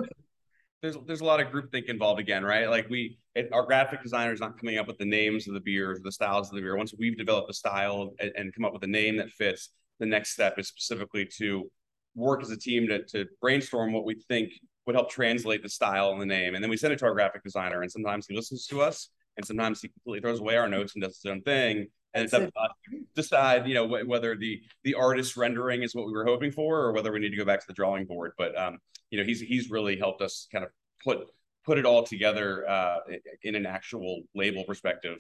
there's 0.86 0.98
there's 1.08 1.22
a 1.22 1.26
lot 1.26 1.42
of 1.42 1.52
group 1.52 1.72
think 1.72 1.88
involved 1.88 2.20
again, 2.20 2.44
right? 2.44 2.70
Like 2.70 2.88
we, 2.90 3.18
it, 3.34 3.50
our 3.52 3.66
graphic 3.66 4.04
designer 4.04 4.32
is 4.32 4.40
not 4.40 4.60
coming 4.60 4.78
up 4.78 4.88
with 4.88 5.00
the 5.00 5.06
names 5.06 5.48
of 5.48 5.56
the 5.56 5.60
beers, 5.60 6.00
the 6.04 6.12
styles 6.12 6.50
of 6.50 6.56
the 6.56 6.62
beer. 6.62 6.78
Once 6.78 6.94
we've 6.98 7.18
developed 7.18 7.50
a 7.50 7.54
style 7.54 8.14
and, 8.20 8.32
and 8.36 8.54
come 8.54 8.66
up 8.66 8.74
with 8.74 8.84
a 8.84 8.88
name 8.88 9.18
that 9.18 9.32
fits, 9.32 9.70
the 10.00 10.06
next 10.06 10.32
step 10.32 10.60
is 10.60 10.68
specifically 10.68 11.28
to 11.38 11.70
work 12.14 12.42
as 12.44 12.52
a 12.52 12.58
team 12.58 12.88
to, 12.88 13.04
to 13.06 13.26
brainstorm 13.42 13.94
what 13.94 14.06
we 14.06 14.16
think 14.28 14.52
would 14.86 14.96
help 14.96 15.10
translate 15.10 15.64
the 15.64 15.70
style 15.70 16.12
and 16.12 16.22
the 16.22 16.26
name. 16.26 16.54
And 16.54 16.64
then 16.64 16.70
we 16.70 16.78
send 16.78 16.94
it 16.94 17.00
to 17.00 17.06
our 17.06 17.14
graphic 17.14 17.44
designer, 17.44 17.82
and 17.82 17.92
sometimes 17.92 18.28
he 18.28 18.36
listens 18.36 18.68
to 18.68 18.82
us, 18.82 19.10
and 19.38 19.46
sometimes 19.46 19.82
he 19.82 19.88
completely 19.88 20.22
throws 20.22 20.40
away 20.40 20.56
our 20.56 20.70
notes 20.70 20.94
and 20.94 21.04
does 21.04 21.20
his 21.22 21.30
own 21.30 21.42
thing. 21.42 21.88
And 22.16 22.24
it's 22.24 22.34
up 22.34 22.42
to 22.42 22.60
us 22.60 22.72
to 22.90 23.00
decide, 23.14 23.68
you 23.68 23.74
know, 23.74 23.88
wh- 23.88 24.08
whether 24.08 24.36
the 24.36 24.62
the 24.84 24.96
artist 24.96 25.36
rendering 25.36 25.84
is 25.84 25.94
what 25.94 26.08
we 26.08 26.14
were 26.14 26.26
hoping 26.26 26.52
for, 26.52 26.80
or 26.80 26.94
whether 26.94 27.12
we 27.12 27.20
need 27.20 27.32
to 27.32 27.38
go 27.38 27.46
back 27.46 27.60
to 27.60 27.68
the 27.68 27.74
drawing 27.74 28.06
board. 28.06 28.32
But 28.38 28.58
um, 28.58 28.80
you 29.12 29.20
know, 29.20 29.26
he's 29.26 29.42
he's 29.42 29.70
really 29.70 29.98
helped 29.98 30.22
us 30.22 30.48
kind 30.52 30.64
of 30.64 30.72
put 31.04 31.28
put 31.66 31.78
it 31.78 31.86
all 31.86 32.04
together 32.04 32.68
uh, 32.68 33.00
in 33.44 33.56
an 33.56 33.66
actual 33.66 34.22
label 34.34 34.64
perspective. 34.64 35.18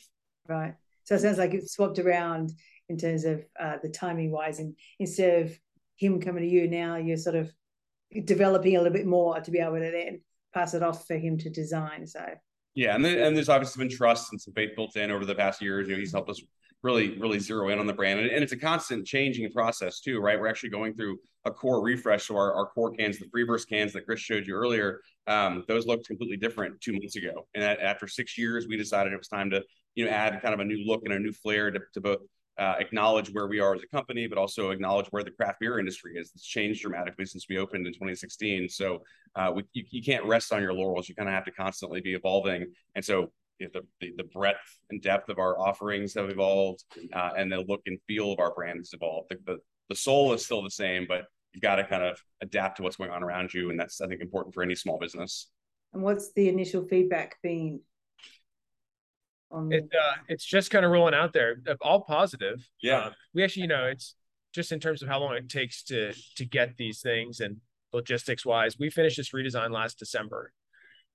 Right. 0.48 0.76
So 1.04 1.16
it 1.16 1.22
sounds 1.22 1.38
like 1.38 1.54
it's 1.54 1.74
swapped 1.74 2.00
around 2.00 2.54
in 2.88 2.98
terms 2.98 3.26
of 3.26 3.44
uh, 3.60 3.78
the 3.84 3.90
timing 3.90 4.32
wise, 4.32 4.60
and 4.60 4.76
instead 5.00 5.44
of 5.44 5.60
him 5.98 6.22
coming 6.22 6.44
to 6.44 6.50
you 6.50 6.68
now, 6.70 6.96
you're 6.96 7.18
sort 7.18 7.36
of 7.36 7.52
developing 8.24 8.76
a 8.76 8.80
little 8.80 8.94
bit 8.94 9.06
more 9.06 9.40
to 9.40 9.52
be 9.52 9.60
able 9.60 9.80
to 9.80 9.92
then 9.92 10.22
pass 10.54 10.74
it 10.74 10.82
off 10.82 11.06
for 11.06 11.18
him 11.18 11.38
to 11.40 11.50
design. 11.50 12.08
So 12.08 12.24
yeah, 12.76 12.96
and, 12.96 13.06
and 13.06 13.36
there's 13.36 13.50
obviously 13.50 13.86
been 13.86 13.96
trust 13.96 14.32
and 14.32 14.40
some 14.40 14.54
faith 14.54 14.72
built 14.76 14.96
in 14.96 15.10
over 15.10 15.26
the 15.26 15.36
past 15.36 15.62
years. 15.62 15.88
You 15.88 15.96
know, 15.96 16.00
he's 16.00 16.12
helped 16.12 16.30
us 16.30 16.42
really, 16.86 17.18
really 17.18 17.40
zero 17.40 17.70
in 17.70 17.80
on 17.80 17.88
the 17.88 17.94
brand. 17.94 18.20
And, 18.20 18.30
and, 18.30 18.44
it's 18.44 18.54
a 18.54 18.58
constant 18.58 19.08
changing 19.08 19.52
process 19.52 20.00
too, 20.00 20.20
right? 20.20 20.40
We're 20.40 20.48
actually 20.48 20.70
going 20.70 20.94
through 20.94 21.18
a 21.44 21.52
core 21.52 21.84
refresh. 21.84 22.28
So 22.28 22.38
our, 22.38 22.54
our 22.54 22.68
core 22.68 22.92
cans, 22.92 23.18
the 23.18 23.28
Free 23.32 23.44
Verse 23.44 23.66
cans 23.66 23.92
that 23.94 24.06
Chris 24.06 24.20
showed 24.20 24.46
you 24.46 24.54
earlier, 24.54 25.02
um, 25.26 25.64
those 25.68 25.88
looked 25.88 26.06
completely 26.06 26.38
different 26.38 26.80
two 26.80 26.94
months 26.94 27.16
ago. 27.16 27.48
And 27.56 27.64
after 27.64 28.08
six 28.08 28.38
years, 28.38 28.68
we 28.68 28.78
decided 28.78 29.14
it 29.14 29.18
was 29.18 29.28
time 29.28 29.50
to, 29.50 29.64
you 29.96 30.06
know, 30.06 30.12
add 30.12 30.40
kind 30.44 30.54
of 30.54 30.60
a 30.60 30.64
new 30.64 30.86
look 30.86 31.02
and 31.06 31.14
a 31.14 31.20
new 31.20 31.32
flair 31.32 31.72
to, 31.72 31.80
to 31.96 32.02
both 32.02 32.20
uh, 32.60 32.76
acknowledge 32.80 33.30
where 33.34 33.48
we 33.48 33.60
are 33.60 33.74
as 33.74 33.82
a 33.82 33.88
company, 33.88 34.28
but 34.28 34.38
also 34.38 34.70
acknowledge 34.70 35.08
where 35.08 35.24
the 35.24 35.32
craft 35.32 35.60
beer 35.60 35.80
industry 35.80 36.14
is. 36.18 36.32
It's 36.36 36.46
changed 36.46 36.84
dramatically 36.84 37.26
since 37.26 37.48
we 37.50 37.58
opened 37.58 37.88
in 37.88 37.94
2016. 37.94 38.70
So 38.70 39.02
uh, 39.36 39.52
we, 39.56 39.64
you, 39.74 39.84
you 39.90 40.04
can't 40.04 40.24
rest 40.26 40.54
on 40.54 40.62
your 40.62 40.74
laurels. 40.74 41.10
You 41.10 41.16
kind 41.16 41.28
of 41.28 41.34
have 41.34 41.46
to 41.46 41.52
constantly 41.52 42.00
be 42.00 42.14
evolving. 42.14 42.68
And 42.94 43.04
so 43.04 43.32
the, 43.60 43.82
the, 44.02 44.14
the 44.18 44.24
breadth 44.24 44.80
and 44.90 45.02
depth 45.02 45.30
of 45.30 45.40
our 45.40 45.60
offerings 45.60 46.14
have 46.16 46.30
evolved, 46.30 46.84
uh, 47.14 47.32
and 47.38 47.52
the 47.52 47.62
look 47.68 47.82
and 47.86 48.00
feel 48.08 48.32
of 48.32 48.40
our 48.40 48.54
brand 48.54 48.80
has 48.80 48.92
evolved. 48.94 49.30
The, 49.30 49.38
the, 49.46 49.58
the 49.90 49.96
soul 49.96 50.34
is 50.34 50.44
still 50.44 50.64
the 50.64 50.70
same, 50.70 51.06
but 51.08 51.26
you've 51.54 51.62
got 51.62 51.76
to 51.76 51.86
kind 51.86 52.04
of 52.04 52.22
adapt 52.42 52.78
to 52.78 52.84
what's 52.84 52.98
going 52.98 53.12
on 53.12 53.24
around 53.24 53.54
you. 53.54 53.70
And 53.70 53.80
that's, 53.80 54.02
I 54.02 54.08
think, 54.08 54.22
important 54.22 54.54
for 54.54 54.64
any 54.64 54.76
small 54.76 55.00
business. 55.00 55.50
And 55.94 56.04
what's 56.04 56.34
the 56.34 56.50
initial 56.50 56.86
feedback 56.88 57.38
been? 57.42 57.80
On 59.52 59.72
it, 59.72 59.84
uh, 59.94 60.16
it's 60.28 60.44
just 60.44 60.72
kind 60.72 60.84
of 60.84 60.92
rolling 60.92 61.14
out 61.14 61.32
there, 61.32 61.58
all 61.82 62.02
positive. 62.02 62.68
Yeah. 62.82 62.98
Uh, 62.98 63.12
we 63.34 63.44
actually, 63.44 63.62
you 63.62 63.68
know, 63.70 63.86
it's 63.86 64.16
just 64.54 64.72
in 64.72 64.80
terms 64.80 65.02
of 65.02 65.08
how 65.08 65.20
long 65.20 65.36
it 65.36 65.48
takes 65.48 65.84
to 65.84 66.14
to 66.36 66.46
get 66.46 66.76
these 66.78 67.00
things 67.00 67.40
and 67.40 67.58
logistics 67.94 68.46
wise. 68.46 68.78
We 68.80 68.90
finished 68.90 69.18
this 69.18 69.32
redesign 69.32 69.72
last 69.72 70.00
December. 70.00 70.52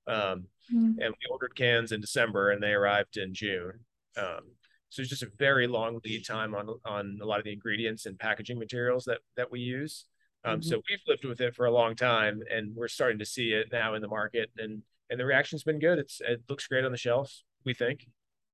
Um, 0.06 0.46
mm-hmm. 0.72 1.00
and 1.00 1.10
we 1.10 1.30
ordered 1.30 1.54
cans 1.54 1.92
in 1.92 2.00
December 2.00 2.50
and 2.50 2.62
they 2.62 2.72
arrived 2.72 3.16
in 3.16 3.34
June. 3.34 3.80
Um, 4.16 4.40
so 4.88 5.02
it's 5.02 5.10
just 5.10 5.22
a 5.22 5.30
very 5.38 5.68
long 5.68 6.00
lead 6.04 6.26
time 6.26 6.54
on 6.54 6.68
on 6.84 7.18
a 7.22 7.24
lot 7.24 7.38
of 7.38 7.44
the 7.44 7.52
ingredients 7.52 8.06
and 8.06 8.18
packaging 8.18 8.58
materials 8.58 9.04
that 9.04 9.18
that 9.36 9.50
we 9.50 9.60
use. 9.60 10.06
Um, 10.44 10.60
mm-hmm. 10.60 10.68
So 10.68 10.82
we've 10.88 11.00
lived 11.06 11.24
with 11.24 11.40
it 11.40 11.54
for 11.54 11.66
a 11.66 11.70
long 11.70 11.94
time, 11.94 12.42
and 12.50 12.74
we're 12.74 12.88
starting 12.88 13.18
to 13.20 13.26
see 13.26 13.52
it 13.52 13.68
now 13.72 13.94
in 13.94 14.02
the 14.02 14.08
market, 14.08 14.50
and 14.58 14.82
and 15.08 15.20
the 15.20 15.24
reaction's 15.24 15.62
been 15.62 15.78
good. 15.78 15.98
It's 15.98 16.20
it 16.20 16.42
looks 16.48 16.66
great 16.66 16.84
on 16.84 16.92
the 16.92 16.98
shelves. 16.98 17.44
We 17.64 17.74
think. 17.74 18.06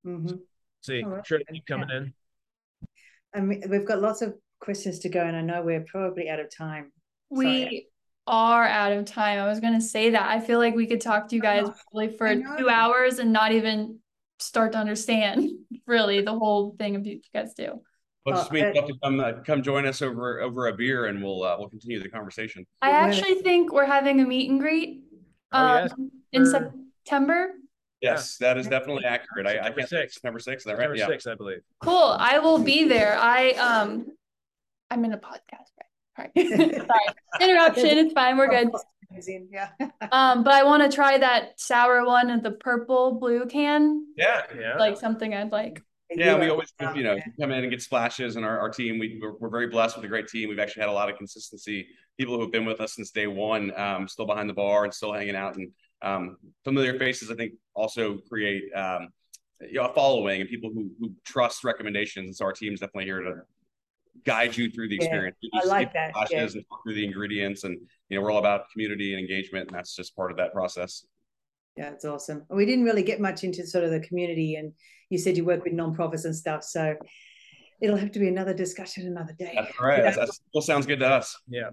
Mm-hmm. 0.07 0.37
See, 0.83 1.03
oh, 1.05 1.21
sure 1.25 1.39
to 1.39 1.45
keep 1.45 1.67
coming 1.67 1.89
yeah. 1.91 1.97
in. 1.97 2.15
I 3.35 3.41
mean, 3.41 3.63
we've 3.69 3.87
got 3.87 4.01
lots 4.01 4.23
of 4.23 4.35
questions 4.61 4.99
to 5.01 5.09
go, 5.09 5.23
and 5.23 5.37
I 5.37 5.41
know 5.41 5.63
we're 5.63 5.85
probably 5.89 6.29
out 6.29 6.41
of 6.41 6.55
time. 6.55 6.93
We 7.31 7.89
are 8.27 8.65
out 8.65 8.93
of 8.93 9.05
time. 9.05 9.39
I 9.39 9.47
was 9.47 9.61
gonna 9.61 9.81
say 9.81 10.11
that. 10.11 10.29
I 10.29 10.41
feel 10.41 10.59
like 10.59 10.75
we 10.75 10.87
could 10.87 11.01
talk 11.01 11.29
to 11.29 11.37
you 11.37 11.43
guys 11.43 11.69
probably 11.91 12.17
for 12.17 12.35
two 12.59 12.69
hours 12.69 13.19
and 13.19 13.33
not 13.33 13.53
even 13.53 13.99
start 14.39 14.73
to 14.73 14.79
understand 14.79 15.51
really 15.87 16.21
the 16.23 16.33
whole 16.33 16.75
thing 16.79 16.97
of 16.97 17.03
what 17.03 17.11
you 17.11 17.21
guys 17.35 17.55
do. 17.55 17.81
Well, 18.25 18.37
just 18.37 18.51
mean 18.51 18.75
to 18.75 18.93
come 19.03 19.21
uh, 19.21 19.33
come 19.45 19.63
join 19.63 19.87
us 19.87 20.03
over 20.03 20.41
over 20.41 20.67
a 20.67 20.73
beer, 20.75 21.07
and 21.07 21.23
we'll 21.23 21.45
uh, 21.45 21.57
we'll 21.59 21.69
continue 21.69 22.03
the 22.03 22.09
conversation. 22.09 22.67
I 22.83 22.91
actually 22.91 23.37
think 23.37 23.73
we're 23.73 23.85
having 23.87 24.21
a 24.21 24.27
meet 24.27 24.51
and 24.51 24.59
greet 24.59 25.03
oh, 25.53 25.59
um, 25.59 25.89
yes. 25.89 25.93
in 26.33 26.47
September. 26.47 27.53
Yes, 28.01 28.37
that 28.39 28.59
is 28.59 28.67
definitely 28.67 29.05
accurate. 29.05 29.47
I, 29.47 29.69
I 29.69 29.71
can't 29.71 29.89
six. 29.89 30.23
Number 30.25 30.41
six, 30.41 30.63
is 30.63 30.65
that 30.67 30.73
right? 30.73 30.83
Number 30.83 30.97
yeah. 30.97 31.07
six, 31.07 31.27
I 31.27 31.35
believe. 31.35 31.61
Cool. 31.81 32.17
I 32.19 32.41
will 32.41 32.59
be 32.59 32.89
there. 32.89 33.17
I 33.17 33.51
um, 33.53 34.07
I'm 34.91 35.05
in 35.05 35.13
a 35.13 35.19
podcast, 35.19 35.71
Sorry. 36.37 37.11
Interruption. 37.41 37.99
It's 37.99 38.13
fine. 38.13 38.37
We're 38.37 38.49
good. 38.49 38.69
Yeah. 39.51 39.69
um, 40.13 40.43
but 40.45 40.53
I 40.53 40.65
want 40.65 40.83
to 40.83 40.95
try 40.95 41.17
that 41.19 41.59
sour 41.61 42.05
one 42.05 42.31
and 42.31 42.43
the 42.43 42.53
purple 42.53 43.19
blue 43.19 43.47
can. 43.47 44.07
Yeah, 44.17 44.43
yeah. 44.59 44.77
Like 44.77 44.97
something 44.97 45.33
I'd 45.33 45.53
like. 45.53 45.83
Yeah, 46.11 46.39
we 46.39 46.49
always, 46.49 46.73
you 46.95 47.03
know, 47.03 47.19
come 47.41 47.51
in 47.51 47.65
and 47.65 47.71
get 47.71 47.83
splashes, 47.83 48.37
and 48.37 48.45
our, 48.45 48.61
our 48.61 48.71
team, 48.71 48.99
we, 48.99 49.19
we're, 49.21 49.33
we're, 49.39 49.49
very 49.49 49.67
blessed 49.67 49.97
with 49.97 50.05
a 50.05 50.09
great 50.09 50.29
team. 50.29 50.49
We've 50.49 50.59
actually 50.61 50.83
had 50.83 50.89
a 50.89 50.93
lot 50.93 51.11
of 51.11 51.17
consistency. 51.17 51.89
People 52.17 52.37
who 52.37 52.43
have 52.43 52.53
been 52.53 52.65
with 52.65 52.81
us 52.81 52.95
since 52.95 53.11
day 53.11 53.27
one, 53.27 53.77
um, 53.77 54.07
still 54.07 54.25
behind 54.25 54.49
the 54.49 54.55
bar 54.55 54.85
and 54.85 54.95
still 54.95 55.13
hanging 55.13 55.35
out, 55.35 55.57
and 55.57 55.73
um, 56.03 56.37
familiar 56.63 56.97
faces. 56.97 57.31
I 57.31 57.35
think 57.35 57.55
also 57.75 58.19
create 58.29 58.63
um, 58.73 59.09
you 59.61 59.75
know, 59.75 59.87
a 59.87 59.95
following 59.95 60.41
and 60.41 60.49
people 60.49 60.71
who 60.73 60.91
who 61.01 61.11
trust 61.25 61.65
recommendations. 61.65 62.27
And 62.27 62.37
so 62.37 62.45
our 62.45 62.53
team 62.53 62.73
is 62.73 62.81
definitely 62.81 63.07
here 63.07 63.23
to 63.23 63.35
guide 64.25 64.57
you 64.57 64.71
through 64.71 64.89
the 64.89 64.97
experience. 64.97 65.37
Yeah, 65.41 65.61
I 65.63 65.67
like 65.67 65.93
that. 65.93 66.13
Yeah. 66.31 66.43
And 66.43 66.51
through 66.51 66.95
the 66.95 67.05
ingredients, 67.05 67.65
and 67.65 67.79
you 68.09 68.17
know, 68.17 68.23
we're 68.23 68.31
all 68.31 68.39
about 68.39 68.71
community 68.71 69.13
and 69.13 69.21
engagement, 69.21 69.69
and 69.69 69.77
that's 69.77 69.95
just 69.95 70.15
part 70.17 70.31
of 70.31 70.37
that 70.39 70.53
process. 70.53 71.05
Yeah, 71.77 71.91
it's 71.91 72.05
awesome. 72.05 72.45
We 72.49 72.65
didn't 72.65 72.85
really 72.85 73.03
get 73.03 73.21
much 73.21 73.45
into 73.45 73.67
sort 73.67 73.85
of 73.85 73.91
the 73.91 74.01
community, 74.01 74.57
and 74.57 74.73
you 75.11 75.19
said 75.19 75.37
you 75.37 75.45
work 75.45 75.65
with 75.65 75.75
nonprofits 75.75 76.25
and 76.25 76.35
stuff, 76.35 76.65
so 76.65 76.97
it'll 77.81 77.97
have 77.97 78.13
to 78.13 78.19
be 78.19 78.29
another 78.29 78.55
discussion 78.55 79.07
another 79.07 79.35
day. 79.39 79.53
That's 79.55 79.73
all 79.79 79.87
right. 79.87 80.03
That 80.03 80.29
still 80.33 80.63
sounds 80.63 80.87
good 80.87 81.01
to 81.01 81.09
us. 81.09 81.39
Yeah. 81.49 81.71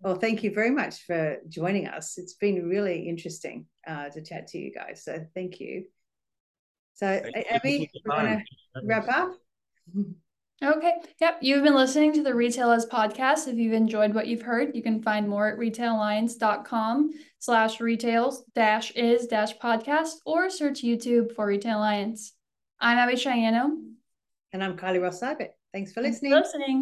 Well, 0.00 0.16
thank 0.16 0.42
you 0.42 0.52
very 0.52 0.70
much 0.70 1.04
for 1.06 1.36
joining 1.48 1.86
us. 1.86 2.18
It's 2.18 2.34
been 2.34 2.68
really 2.68 3.08
interesting 3.08 3.66
uh, 3.86 4.08
to 4.08 4.22
chat 4.22 4.48
to 4.48 4.58
you 4.58 4.72
guys. 4.72 5.04
So 5.04 5.24
thank 5.34 5.60
you. 5.60 5.84
So, 6.94 7.06
Abby, 7.50 7.90
we 7.94 8.02
want 8.06 8.40
to 8.74 8.82
wrap 8.84 9.08
up. 9.08 9.34
Okay. 10.62 10.92
Yep. 11.20 11.38
You've 11.40 11.64
been 11.64 11.74
listening 11.74 12.12
to 12.12 12.22
the 12.22 12.34
Retail 12.34 12.70
Is 12.70 12.86
podcast. 12.86 13.48
If 13.48 13.56
you've 13.56 13.72
enjoyed 13.72 14.14
what 14.14 14.28
you've 14.28 14.42
heard, 14.42 14.76
you 14.76 14.82
can 14.82 15.02
find 15.02 15.28
more 15.28 15.48
at 15.48 15.58
retailalliance.com 15.58 17.10
slash 17.40 17.80
retails 17.80 18.44
dash 18.54 18.92
is 18.92 19.26
dash 19.26 19.58
podcast 19.58 20.12
or 20.24 20.48
search 20.48 20.82
YouTube 20.82 21.34
for 21.34 21.46
Retail 21.46 21.78
Alliance. 21.78 22.34
I'm 22.78 22.96
Abby 22.96 23.16
Cheyenne. 23.16 23.96
And 24.52 24.62
I'm 24.62 24.76
Kylie 24.76 25.02
Ross 25.02 25.18
Thanks 25.18 25.92
for 25.92 26.00
listening. 26.00 26.30
Thanks 26.32 26.52
for 26.52 26.58
listening. 26.58 26.80